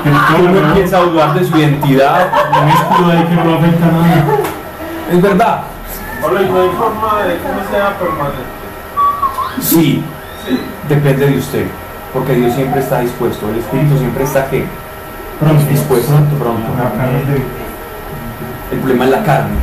[0.03, 2.27] Que uno empieza a dudar de su identidad.
[2.61, 4.25] Un escudo ahí que no afecta nada.
[5.11, 5.59] Es verdad,
[6.25, 8.43] Hola, y no hay forma de que no sea permanente.
[9.61, 10.03] Sí,
[10.87, 11.65] depende de usted,
[12.13, 14.65] porque Dios siempre está dispuesto, el Espíritu siempre está ¿qué?
[15.39, 15.65] Pronto.
[15.69, 16.71] dispuesto, pronto.
[17.27, 17.43] De-
[18.75, 19.55] El problema es la carne,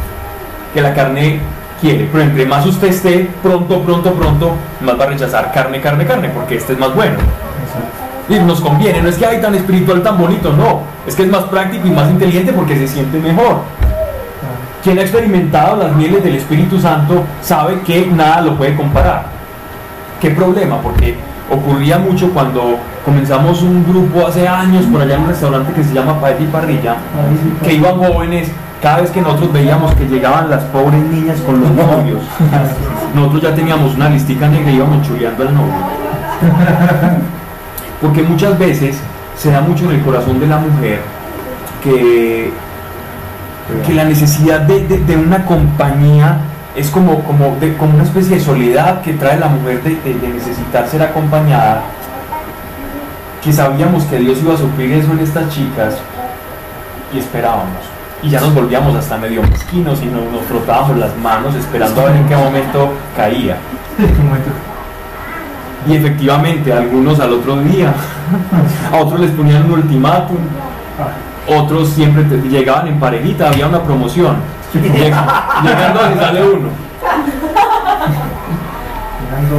[0.74, 1.40] que la carne
[1.80, 4.52] quiere, pero entre más usted esté pronto, pronto, pronto,
[4.82, 7.16] más va a rechazar carne, carne, carne, porque este es más bueno.
[8.30, 11.28] Y nos conviene, no es que hay tan espiritual, tan bonito, no, es que es
[11.28, 13.56] más práctico y más inteligente porque se siente mejor.
[14.84, 19.24] Quien ha experimentado las mieles del Espíritu Santo sabe que nada lo puede comparar.
[20.20, 20.80] ¿Qué problema?
[20.80, 21.16] Porque
[21.50, 25.92] ocurría mucho cuando comenzamos un grupo hace años por allá en un restaurante que se
[25.92, 26.96] llama Paella y Parrilla,
[27.64, 28.48] que iban jóvenes,
[28.80, 32.22] cada vez que nosotros veíamos que llegaban las pobres niñas con los novios,
[33.14, 35.74] nosotros ya teníamos una listica negra y íbamos chuleando al novio.
[38.00, 38.96] Porque muchas veces
[39.36, 41.00] se da mucho en el corazón de la mujer
[41.82, 42.50] que,
[43.86, 46.38] que la necesidad de, de- una compañía
[46.76, 50.14] es como, como, de- como una especie de soledad que trae la mujer de, de-
[50.18, 51.82] de necesitar ser acompañada,
[53.44, 55.94] que sabíamos que Dios iba a suplir eso en estas chicas
[57.14, 57.78] y esperábamos.
[58.22, 62.04] Y ya nos volvíamos hasta medio mezquinos y nos, nos frotábamos las manos esperando a
[62.04, 63.56] ver en qué momento caía.
[65.88, 67.94] Y efectivamente, algunos al otro día,
[68.92, 70.36] a otros les ponían un ultimátum,
[71.48, 74.36] otros siempre te- llegaban en parejita, había una promoción.
[74.74, 76.68] Llega- Llegando le sale uno.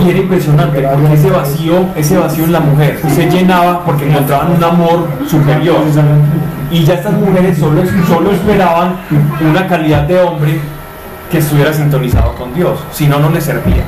[0.06, 4.52] Y era impresionante porque ese vacío, ese vacío en la mujer se llenaba porque encontraban
[4.52, 5.78] un amor superior.
[6.72, 8.96] Y ya estas mujeres solo, solo esperaban
[9.50, 10.60] una calidad de hombre
[11.30, 13.84] que estuviera sintonizado con Dios, si no, no les servía.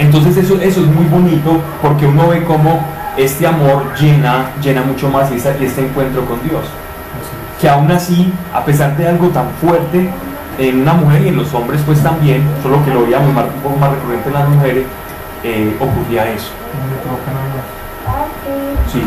[0.00, 2.80] Entonces eso, eso es muy bonito porque uno ve cómo
[3.16, 6.62] este amor llena, llena mucho más esa- este encuentro con Dios.
[7.60, 10.10] Que aún así, a pesar de algo tan fuerte
[10.58, 13.60] en una mujer y en los hombres pues también, solo que lo veíamos más- un
[13.62, 14.86] poco más recurrente en las mujeres,
[15.44, 16.50] eh, ocurría eso.
[18.90, 19.02] Sí.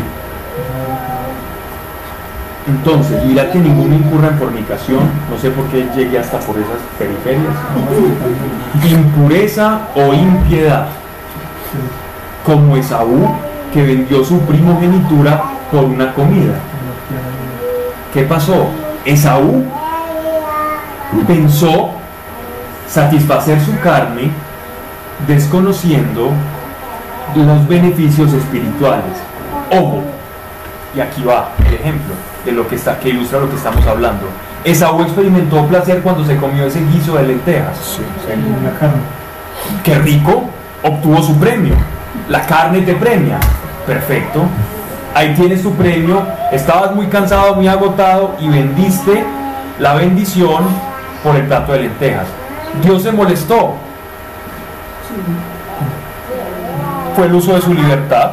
[2.66, 5.00] Entonces, mira que ninguno incurra en fornicación,
[5.30, 7.54] no sé por qué llegué hasta por esas periferias.
[8.90, 10.86] Impureza o impiedad,
[12.44, 13.34] como Esaú,
[13.72, 16.54] que vendió su primogenitura por una comida.
[18.14, 18.68] ¿Qué pasó?
[19.04, 19.64] Esaú
[21.26, 21.90] pensó
[22.88, 24.30] satisfacer su carne
[25.26, 26.30] desconociendo
[27.34, 29.16] los beneficios espirituales.
[29.70, 30.02] Ojo,
[30.96, 32.14] y aquí va el ejemplo
[32.44, 34.26] de lo que está, que ilustra lo que estamos hablando.
[34.64, 37.98] Esaú experimentó placer cuando se comió ese guiso de lentejas.
[38.64, 39.02] La carne.
[39.82, 40.44] Qué rico,
[40.82, 41.74] obtuvo su premio.
[42.28, 43.38] La carne te premia.
[43.86, 44.42] Perfecto.
[45.14, 46.22] Ahí tienes tu premio.
[46.50, 49.24] Estabas muy cansado, muy agotado y vendiste
[49.78, 50.64] la bendición
[51.22, 52.26] por el plato de lentejas.
[52.82, 53.74] Dios se molestó.
[57.16, 58.32] Fue el uso de su libertad.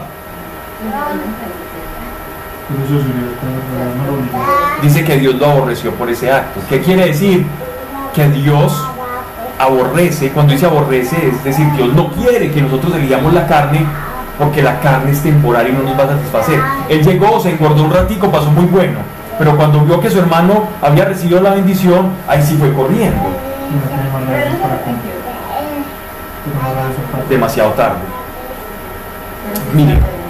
[0.81, 1.41] Pero eso es libertad, pero no lo obliga.
[4.81, 6.59] Dice que Dios lo aborreció por ese acto.
[6.69, 7.45] ¿Qué quiere decir?
[8.13, 8.73] Que Dios
[9.59, 13.85] aborrece, cuando dice aborrece, es decir, Dios no quiere que nosotros eligamos la carne
[14.37, 16.59] porque la carne es temporal y no nos va a satisfacer.
[16.89, 18.99] Él llegó, se engordó un ratico, pasó muy bueno,
[19.37, 23.21] pero cuando vio que su hermano había recibido la bendición, ahí sí fue corriendo,
[27.29, 27.99] demasiado tarde.
[29.73, 30.20] Mire, Ya cuando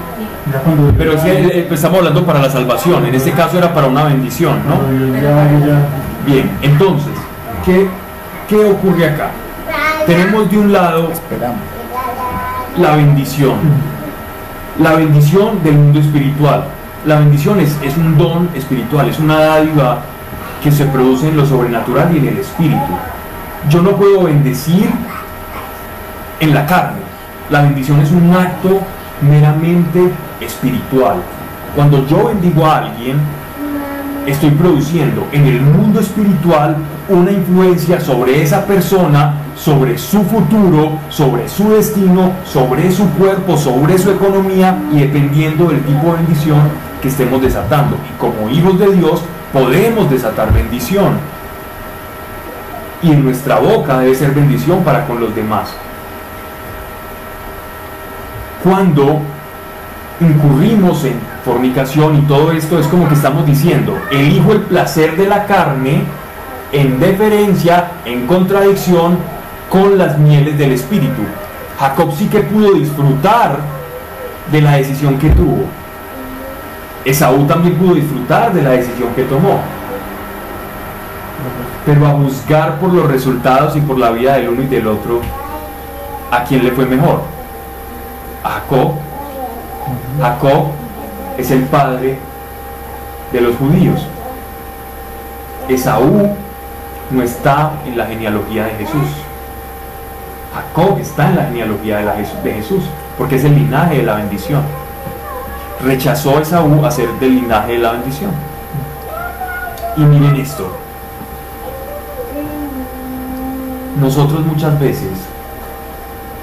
[0.97, 3.87] pero es que eh, eh, estamos hablando para la salvación, en este caso era para
[3.87, 4.79] una bendición, ¿no?
[6.25, 7.13] Bien, entonces,
[7.65, 7.87] ¿qué,
[8.47, 9.31] qué ocurre acá?
[10.05, 11.11] Tenemos de un lado
[12.77, 13.55] la bendición,
[14.79, 16.65] la bendición del mundo espiritual.
[17.05, 20.01] La bendición es, es un don espiritual, es una dádiva
[20.63, 22.93] que se produce en lo sobrenatural y en el espíritu.
[23.69, 24.89] Yo no puedo bendecir
[26.39, 26.99] en la carne.
[27.49, 28.81] La bendición es un acto
[29.21, 31.17] meramente espiritual.
[31.75, 33.17] Cuando yo bendigo a alguien,
[34.25, 36.77] estoy produciendo en el mundo espiritual
[37.09, 43.97] una influencia sobre esa persona, sobre su futuro, sobre su destino, sobre su cuerpo, sobre
[43.97, 46.59] su economía y dependiendo del tipo de bendición
[47.01, 47.95] que estemos desatando.
[48.13, 49.21] Y como hijos de Dios
[49.51, 51.13] podemos desatar bendición.
[53.03, 55.73] Y en nuestra boca debe ser bendición para con los demás.
[58.63, 59.21] Cuando
[60.19, 65.27] incurrimos en fornicación y todo esto es como que estamos diciendo, elijo el placer de
[65.27, 66.03] la carne
[66.71, 69.17] en deferencia, en contradicción
[69.69, 71.23] con las mieles del espíritu.
[71.79, 73.57] Jacob sí que pudo disfrutar
[74.51, 75.65] de la decisión que tuvo.
[77.03, 79.59] Esaú también pudo disfrutar de la decisión que tomó.
[81.83, 85.21] Pero a juzgar por los resultados y por la vida del uno y del otro,
[86.29, 87.40] ¿a quién le fue mejor?
[88.43, 88.93] Jacob.
[90.19, 90.65] Jacob
[91.37, 92.17] es el padre
[93.31, 94.05] de los judíos.
[95.69, 96.29] Esaú
[97.11, 99.07] no está en la genealogía de Jesús.
[100.53, 102.83] Jacob está en la genealogía de, la Jesús, de Jesús,
[103.17, 104.63] porque es el linaje de la bendición.
[105.81, 108.31] Rechazó Esaú a ser del linaje de la bendición.
[109.97, 110.77] Y miren esto.
[113.99, 115.11] Nosotros muchas veces,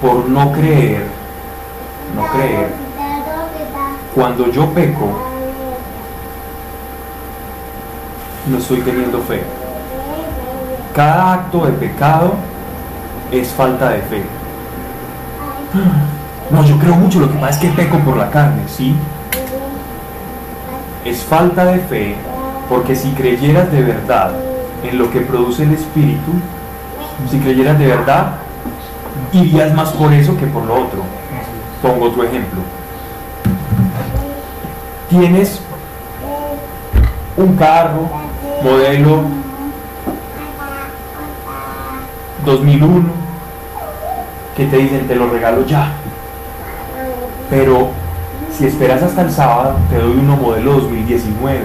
[0.00, 1.17] por no creer,
[2.14, 2.68] no creer,
[4.14, 5.08] cuando yo peco,
[8.46, 9.42] no estoy teniendo fe.
[10.94, 12.34] Cada acto de pecado
[13.30, 14.22] es falta de fe.
[16.50, 18.96] No, yo creo mucho, lo que pasa es que peco por la carne, ¿sí?
[21.04, 22.16] Es falta de fe
[22.70, 24.32] porque si creyeras de verdad
[24.82, 26.32] en lo que produce el Espíritu,
[27.30, 28.32] si creyeras de verdad,
[29.32, 31.17] irías más por eso que por lo otro.
[31.82, 32.60] Pongo otro ejemplo.
[35.08, 35.60] Tienes
[37.36, 38.08] un carro,
[38.62, 39.22] modelo
[42.44, 43.08] 2001,
[44.56, 45.92] que te dicen te lo regalo ya.
[47.48, 47.90] Pero
[48.56, 51.60] si esperas hasta el sábado, te doy uno modelo 2019,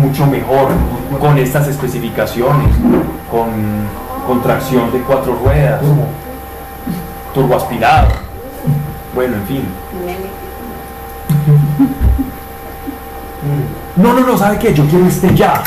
[0.00, 0.68] mucho mejor,
[1.18, 2.68] con estas especificaciones,
[3.30, 3.48] con,
[4.26, 5.80] con tracción de cuatro ruedas,
[7.32, 8.27] turboaspirado,
[9.14, 9.62] bueno, en fin.
[13.96, 14.72] No, no, no, ¿sabe qué?
[14.72, 15.60] Yo quiero este ya.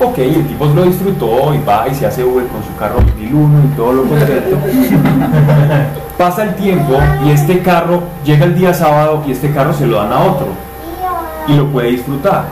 [0.00, 3.64] Ok, el tipo lo disfrutó y va y se hace Uber con su carro 2001
[3.64, 4.56] y todo lo correcto.
[6.18, 9.98] Pasa el tiempo y este carro llega el día sábado y este carro se lo
[9.98, 10.46] dan a otro
[11.46, 12.44] y lo puede disfrutar.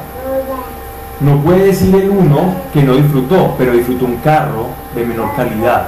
[1.20, 5.86] No puede decir el uno que no disfrutó, pero disfrutó un carro de menor calidad.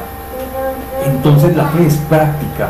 [1.04, 2.68] Entonces la fe es práctica.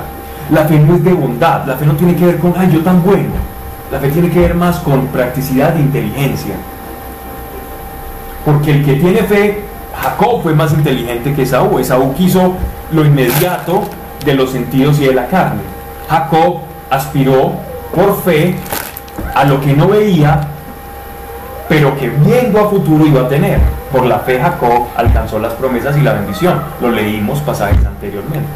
[0.50, 1.66] La fe no es de bondad.
[1.66, 3.30] La fe no tiene que ver con, ay, yo tan bueno.
[3.90, 6.54] La fe tiene que ver más con practicidad e inteligencia.
[8.44, 9.64] Porque el que tiene fe,
[10.00, 11.78] Jacob fue más inteligente que Esaú.
[11.78, 12.54] Esaú quiso
[12.92, 13.82] lo inmediato
[14.24, 15.62] de los sentidos y de la carne.
[16.08, 16.60] Jacob
[16.90, 17.52] aspiró
[17.94, 18.56] por fe
[19.34, 20.40] a lo que no veía,
[21.68, 23.60] pero que viendo a futuro iba a tener.
[23.92, 26.60] Por la fe Jacob alcanzó las promesas y la bendición.
[26.80, 28.48] Lo leímos pasajes anteriormente.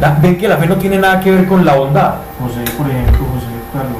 [0.00, 2.14] Da- Ven que la fe no tiene nada que ver con la bondad.
[2.40, 3.46] José, por ejemplo, José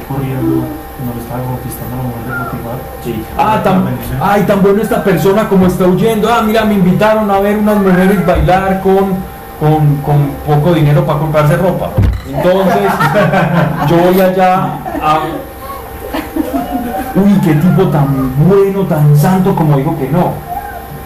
[0.08, 0.64] corriendo
[0.96, 2.78] cuando le estaba conquistando a la mujer de Potifar.
[3.02, 3.24] Sí.
[3.36, 3.84] Ah, tan,
[4.22, 6.28] ay, tan bueno esta persona como está huyendo.
[6.32, 9.16] Ah, mira, me invitaron a ver unas mujeres bailar con,
[9.58, 11.90] con, con poco dinero para comprarse ropa.
[12.28, 12.90] Entonces,
[13.88, 14.64] yo voy allá
[15.02, 15.18] a...
[17.16, 20.32] Uy, qué tipo tan bueno, tan santo como digo que no.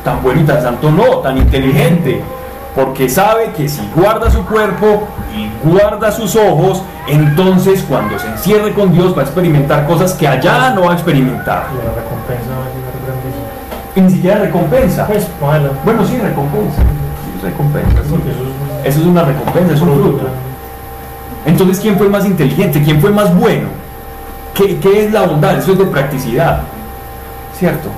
[0.05, 2.23] Tan bueno y tan santo no, tan inteligente.
[2.75, 8.73] Porque sabe que si guarda su cuerpo y guarda sus ojos, entonces cuando se encierre
[8.73, 11.67] con Dios va a experimentar cosas que allá no va a experimentar.
[11.73, 14.07] Y la recompensa va a llegar grandísima.
[14.07, 15.07] Ni siquiera recompensa.
[15.07, 15.27] Pues.
[15.85, 16.83] Bueno, sí, recompensa.
[16.83, 17.91] Sí, recompensa.
[17.91, 18.15] sí.
[18.15, 20.29] Eso es Eso es una recompensa, es un fruto.
[21.47, 22.83] Entonces, ¿quién fue más inteligente?
[22.83, 23.69] ¿Quién fue más bueno?
[24.55, 25.59] ¿Qué, qué es la bondad?
[25.59, 26.61] Eso es de practicidad.
[27.59, 27.89] ¿Cierto?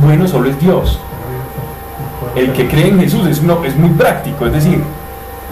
[0.00, 1.00] Bueno solo es Dios.
[2.34, 4.46] El que cree en Jesús es, no, es muy práctico.
[4.46, 4.82] Es decir,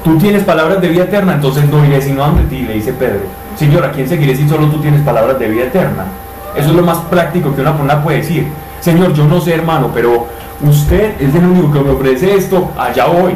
[0.05, 3.20] tú tienes palabras de vida eterna, entonces no iré sino a ti, le dice Pedro.
[3.57, 6.05] Señor, ¿a quién seguiré si solo tú tienes palabras de vida eterna?
[6.55, 8.49] Eso es lo más práctico que una persona puede decir.
[8.81, 10.27] Señor, yo no sé, hermano, pero
[10.62, 13.35] usted es el único que me ofrece esto, allá voy.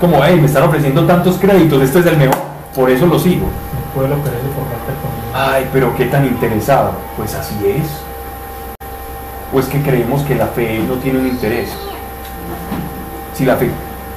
[0.00, 2.36] Como, hey, me están ofreciendo tantos créditos, este es el mejor,
[2.74, 3.46] por eso lo sigo.
[3.46, 5.54] El pueblo perece por falta de comida.
[5.54, 6.92] Ay, pero qué tan interesado.
[7.16, 7.86] Pues así es.
[9.52, 11.70] ¿O es que creemos que la fe no tiene un interés?
[13.34, 13.70] Si la fe,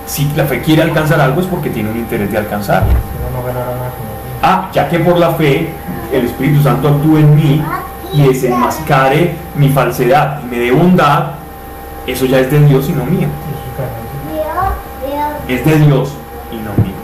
[0.06, 2.94] si la fe quiere alcanzar algo es porque tiene un interés de alcanzarlo.
[4.41, 5.69] Ah, ya que por la fe
[6.14, 7.61] el Espíritu Santo actúa en mí
[8.14, 11.31] y desenmascare mi falsedad y me dé bondad,
[12.06, 13.27] eso ya es de Dios y no mío.
[15.48, 16.14] Es de Dios
[16.52, 16.98] y no mío.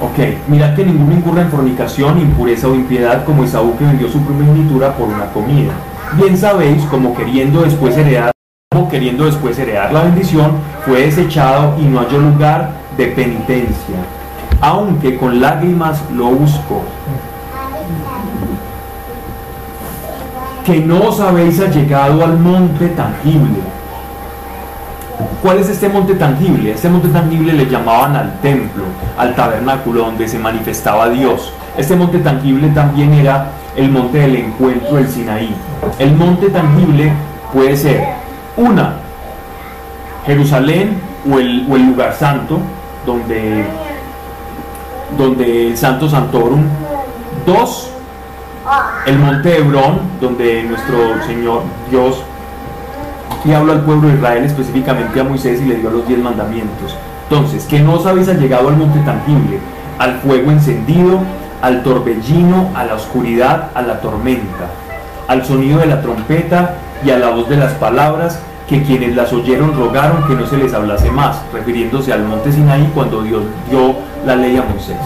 [0.00, 4.20] Ok, mirad que ninguno incurra en fornicación, impureza o impiedad como Esaú que vendió su
[4.20, 5.72] primogenitura por una comida.
[6.14, 8.35] Bien sabéis, como queriendo después heredar,
[8.84, 10.52] queriendo después heredar la bendición,
[10.84, 13.96] fue desechado y no halló lugar de penitencia,
[14.60, 16.82] aunque con lágrimas lo busco.
[20.64, 23.60] Que no os habéis allegado al monte tangible.
[25.42, 26.72] ¿Cuál es este monte tangible?
[26.72, 28.84] Este monte tangible le llamaban al templo,
[29.16, 31.52] al tabernáculo donde se manifestaba Dios.
[31.76, 35.54] Este monte tangible también era el monte del encuentro del Sinaí.
[35.98, 37.12] El monte tangible
[37.52, 38.25] puede ser
[38.56, 38.94] una,
[40.24, 41.00] Jerusalén
[41.30, 42.58] o el, o el lugar santo,
[43.04, 43.64] donde,
[45.16, 46.64] donde el Santo Santorum.
[47.46, 47.90] Dos,
[49.06, 52.22] el monte Hebrón, donde nuestro Señor Dios
[53.44, 56.96] le habló al pueblo de Israel, específicamente a Moisés, y le dio los diez mandamientos.
[57.28, 59.60] Entonces, que no os habéis llegado al monte tangible,
[59.98, 61.20] al fuego encendido,
[61.62, 64.66] al torbellino, a la oscuridad, a la tormenta,
[65.28, 66.74] al sonido de la trompeta
[67.04, 70.56] y a la voz de las palabras, que quienes las oyeron rogaron que no se
[70.56, 73.94] les hablase más, refiriéndose al monte Sinaí cuando Dios dio
[74.24, 74.96] la ley a Moisés.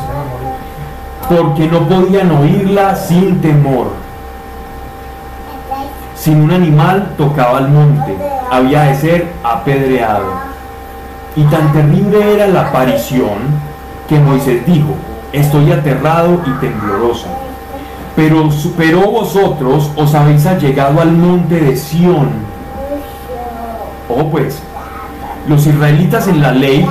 [1.28, 3.88] Porque no podían oírla sin temor.
[6.14, 8.16] Sin un animal tocaba el monte,
[8.50, 10.50] había de ser apedreado.
[11.36, 13.38] Y tan terrible era la aparición
[14.08, 14.94] que Moisés dijo,
[15.32, 17.26] estoy aterrado y tembloroso.
[18.16, 22.49] Pero, pero vosotros os habéis allegado al monte de Sión.
[24.16, 24.58] Oh pues,
[25.48, 26.86] los israelitas en la ley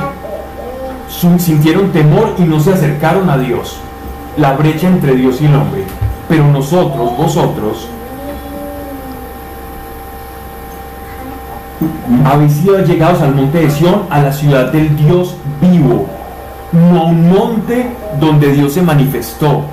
[1.37, 3.77] sintieron temor y no se acercaron a Dios.
[4.37, 5.83] La brecha entre Dios y el hombre.
[6.27, 7.87] Pero nosotros, vosotros,
[12.25, 16.07] habéis sido llegados al monte de Sión, a la ciudad del Dios vivo,
[16.71, 19.63] no a un monte donde Dios se manifestó,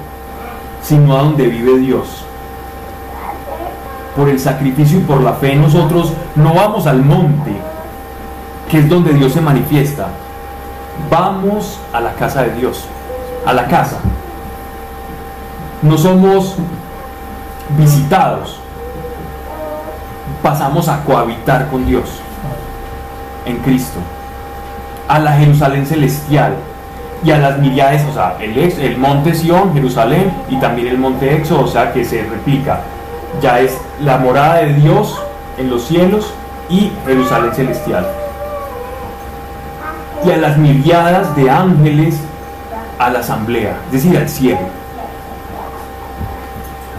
[0.83, 2.26] sino a donde vive Dios.
[4.17, 7.53] Por el sacrificio y por la fe nosotros no vamos al monte,
[8.71, 10.09] que es donde Dios se manifiesta.
[11.11, 12.87] Vamos a la casa de Dios,
[13.45, 13.99] a la casa.
[15.83, 16.57] No somos
[17.79, 18.59] visitados,
[20.43, 22.09] pasamos a cohabitar con Dios
[23.45, 23.99] en Cristo,
[25.09, 26.55] a la Jerusalén celestial
[27.23, 31.37] y a las miriades, o sea, el, el monte Sión, Jerusalén y también el monte
[31.37, 32.81] Éxodo, o sea, que se replica.
[33.41, 35.21] Ya es la morada de Dios
[35.59, 36.33] en los cielos
[36.69, 38.07] y Jerusalén celestial.
[40.25, 42.19] Y a las miriadas de ángeles
[42.99, 44.59] a la asamblea, es decir, al cielo.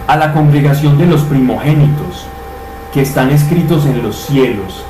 [0.08, 2.28] A la congregación de los primogénitos
[2.94, 4.86] que están escritos en los cielos,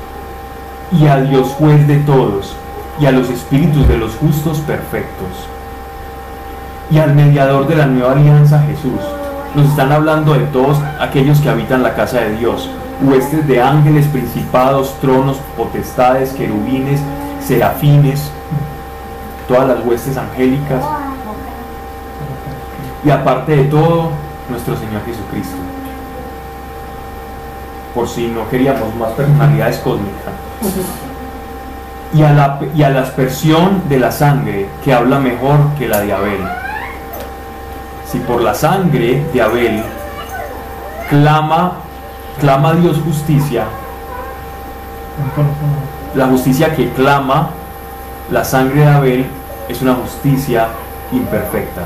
[0.92, 2.54] y a Dios juez de todos,
[3.00, 5.28] y a los espíritus de los justos perfectos,
[6.90, 9.17] y al mediador de la nueva alianza Jesús.
[9.54, 12.70] Nos están hablando de todos aquellos que habitan la casa de Dios,
[13.02, 17.00] huestes de ángeles, principados, tronos, potestades, querubines,
[17.40, 18.30] serafines,
[19.46, 20.84] todas las huestes angélicas,
[23.04, 24.10] y aparte de todo,
[24.50, 25.56] nuestro Señor Jesucristo.
[27.94, 30.34] Por si no queríamos más personalidades cósmicas
[32.14, 36.00] y a, la, y a la aspersión de la sangre que habla mejor que la
[36.00, 36.40] de Abel.
[38.10, 39.82] Si por la sangre de Abel
[41.10, 41.72] clama,
[42.40, 43.64] clama Dios justicia,
[46.14, 47.50] la justicia que clama
[48.30, 49.26] la sangre de Abel
[49.68, 50.68] es una justicia
[51.12, 51.82] imperfecta.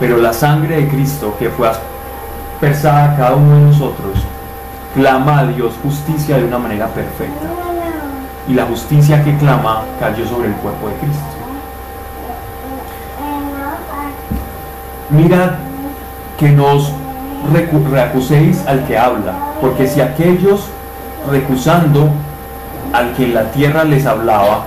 [0.00, 4.18] Pero la sangre de Cristo que fue aspersada a cada uno de nosotros,
[4.94, 7.46] clama a Dios justicia de una manera perfecta
[8.48, 11.39] y la justicia que clama cayó sobre el cuerpo de Cristo.
[15.10, 15.50] Mirad
[16.38, 16.92] que nos
[17.90, 20.66] reacuséis al que habla, porque si aquellos
[21.30, 22.10] recusando
[22.92, 24.64] al que la tierra les hablaba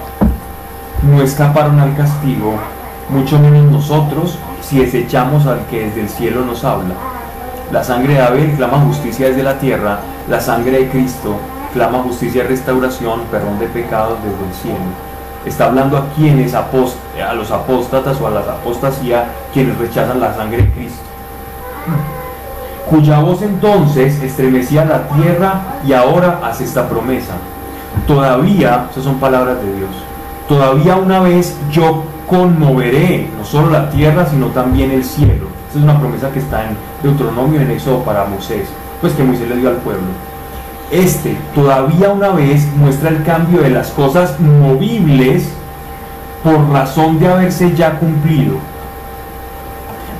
[1.02, 2.56] no escaparon al castigo,
[3.10, 6.96] mucho menos nosotros si desechamos al que desde el cielo nos habla.
[7.72, 10.00] La sangre de Abel clama justicia desde la tierra,
[10.30, 11.38] la sangre de Cristo
[11.74, 15.13] clama justicia y restauración, perdón de pecados desde el cielo.
[15.46, 20.64] Está hablando a quienes a los apóstatas o a las apostasía, quienes rechazan la sangre
[20.64, 21.04] de Cristo.
[22.90, 27.34] cuya voz entonces estremecía la tierra y ahora hace esta promesa.
[28.08, 29.90] Todavía, esas son palabras de Dios,
[30.48, 35.48] todavía una vez yo conmoveré no solo la tierra, sino también el cielo.
[35.70, 38.68] Esa es una promesa que está en Deuteronomio en Éxodo para Moisés,
[39.02, 40.08] pues que Moisés le dio al pueblo.
[40.94, 45.50] Este todavía una vez muestra el cambio de las cosas movibles
[46.44, 48.58] por razón de haberse ya cumplido,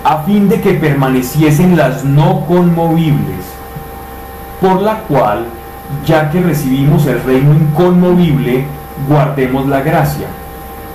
[0.04, 3.46] a fin de que permaneciesen las no conmovibles,
[4.60, 5.46] por la cual,
[6.08, 8.66] ya que recibimos el reino inconmovible,
[9.08, 10.26] guardemos la gracia,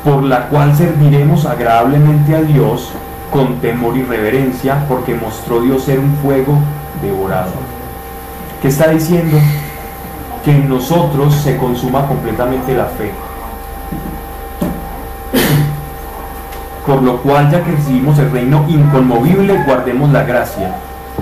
[0.02, 2.90] por la cual serviremos agradablemente a Dios
[3.30, 6.58] con temor y reverencia, porque mostró Dios ser un fuego
[7.00, 7.52] devorado.
[8.60, 9.38] ¿Qué está diciendo?
[10.44, 13.12] Que en nosotros se consuma completamente la fe.
[16.86, 20.74] Por lo cual, ya que recibimos el reino inconmovible, guardemos la gracia,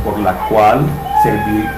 [0.05, 0.87] por la cual
[1.25, 1.69] servir,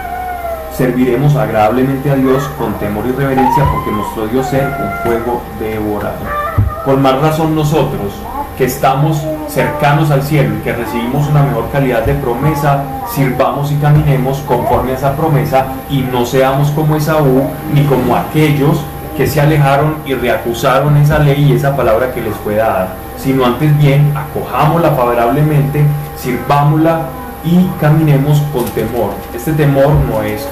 [0.77, 6.19] serviremos agradablemente a Dios con temor y reverencia, porque mostró Dios ser un fuego devorado.
[6.85, 8.13] Con más razón nosotros,
[8.59, 12.85] que estamos cercanos al cielo y que recibimos una mejor calidad de promesa,
[13.15, 17.43] sirvamos y caminemos conforme a esa promesa y no seamos como Esaú
[17.73, 18.85] ni como aquellos
[19.17, 23.45] que se alejaron y reacusaron esa ley y esa palabra que les fue dada, sino
[23.45, 25.83] antes bien acojámosla favorablemente,
[26.17, 27.01] sirvámosla
[27.45, 29.11] y caminemos con temor.
[29.35, 30.47] Este temor no es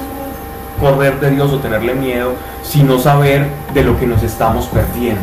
[0.81, 5.21] correr de Dios o tenerle miedo, sino saber de lo que nos estamos perdiendo.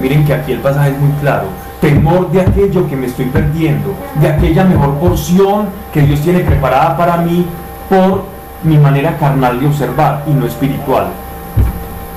[0.00, 1.44] Miren que aquí el pasaje es muy claro.
[1.90, 6.96] Temor de aquello que me estoy perdiendo, de aquella mejor porción que Dios tiene preparada
[6.96, 7.44] para mí
[7.88, 8.22] por
[8.62, 11.08] mi manera carnal de observar y no espiritual.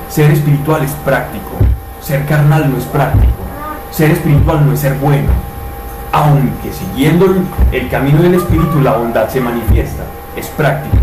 [0.08, 1.50] Ser espiritual es práctico,
[2.00, 3.32] ser carnal no es práctico,
[3.90, 5.30] ser espiritual no es ser bueno,
[6.12, 7.26] aunque siguiendo
[7.72, 10.04] el, camino del espíritu la bondad se manifiesta,
[10.36, 10.98] es práctico,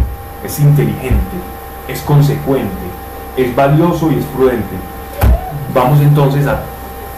[0.46, 1.36] es inteligente,
[1.90, 2.70] es consecuente,
[3.36, 4.78] es valioso y es prudente.
[5.74, 6.62] Vamos entonces a,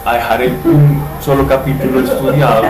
[0.06, 2.64] a dejar el, un solo capítulo estudiado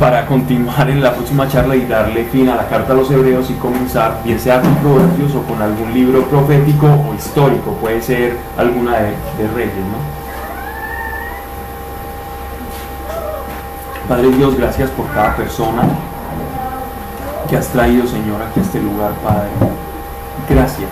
[0.00, 3.50] para continuar en la próxima charla y darle fin a la carta a los hebreos
[3.50, 8.36] y comenzar, bien sea con proverbios o con algún libro profético o histórico, puede ser
[8.58, 10.16] alguna de, de reyes, ¿no?
[14.08, 15.82] Padre Dios, gracias por cada persona
[17.48, 19.48] que has traído, Señor, aquí a este lugar, Padre.
[20.48, 20.90] Gracias.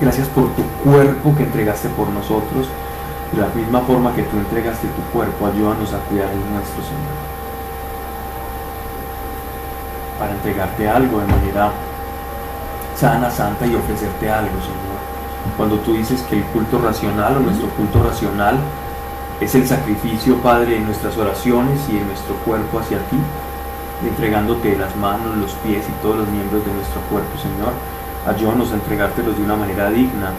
[0.00, 2.68] Gracias por tu cuerpo que entregaste por nosotros.
[3.32, 7.16] De la misma forma que tú entregaste tu cuerpo, ayúdanos a cuidar el nuestro, Señor.
[10.18, 11.72] Para entregarte algo de manera
[12.96, 14.96] sana, santa y ofrecerte algo, Señor.
[15.56, 18.58] Cuando tú dices que el culto racional o nuestro culto racional
[19.40, 23.18] es el sacrificio, Padre, en nuestras oraciones y en nuestro cuerpo hacia ti,
[24.06, 27.72] entregándote las manos, los pies y todos los miembros de nuestro cuerpo, Señor.
[28.26, 30.32] Ayúdanos a entregártelos de una manera digna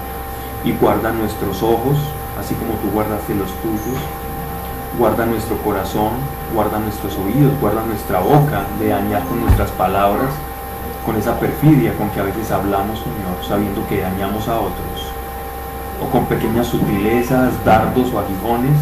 [0.66, 1.98] y guarda nuestros ojos,
[2.40, 4.00] así como tú guardaste los tuyos.
[4.98, 6.14] Guarda nuestro corazón,
[6.54, 10.30] guarda nuestros oídos, guarda nuestra boca de dañar con nuestras palabras,
[11.06, 15.18] con esa perfidia con que a veces hablamos, Señor, sabiendo que dañamos a otros
[16.02, 18.78] o con pequeñas sutilezas, dardos o aguijones,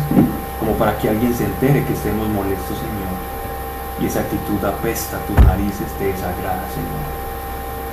[0.60, 3.16] como para que alguien se entere que estemos molestos, Señor.
[4.02, 7.06] Y esa actitud apesta tus narices, te desagrada, Señor.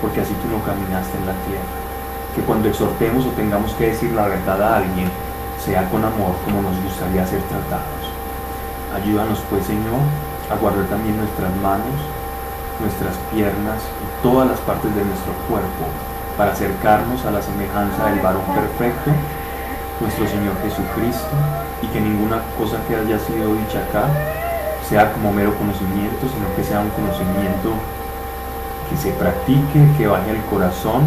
[0.00, 1.72] Porque así tú no caminaste en la tierra.
[2.34, 5.08] Que cuando exhortemos o tengamos que decir la verdad a alguien,
[5.64, 8.02] sea con amor como nos gustaría ser tratados.
[8.94, 10.02] Ayúdanos pues, Señor,
[10.50, 11.96] a guardar también nuestras manos,
[12.80, 15.86] nuestras piernas y todas las partes de nuestro cuerpo
[16.36, 19.10] para acercarnos a la semejanza del varón perfecto,
[20.00, 21.30] nuestro Señor Jesucristo,
[21.80, 24.08] y que ninguna cosa que haya sido dicha acá
[24.88, 27.78] sea como mero conocimiento, sino que sea un conocimiento
[28.90, 31.06] que se practique, que vaya al corazón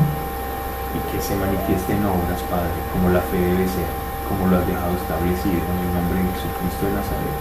[0.95, 4.04] y que se manifieste en obras, Padre, como la fe debe ser,
[4.35, 7.35] como lo has dejado establecido en el nombre de Jesucristo de Nazaret.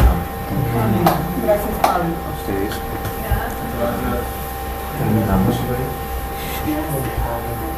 [0.00, 1.04] Amén.
[1.44, 2.14] Gracias, Pablo.
[2.16, 2.72] A ustedes.
[3.76, 4.24] Gracias.
[4.98, 5.56] Terminamos.
[6.66, 7.69] Gracias.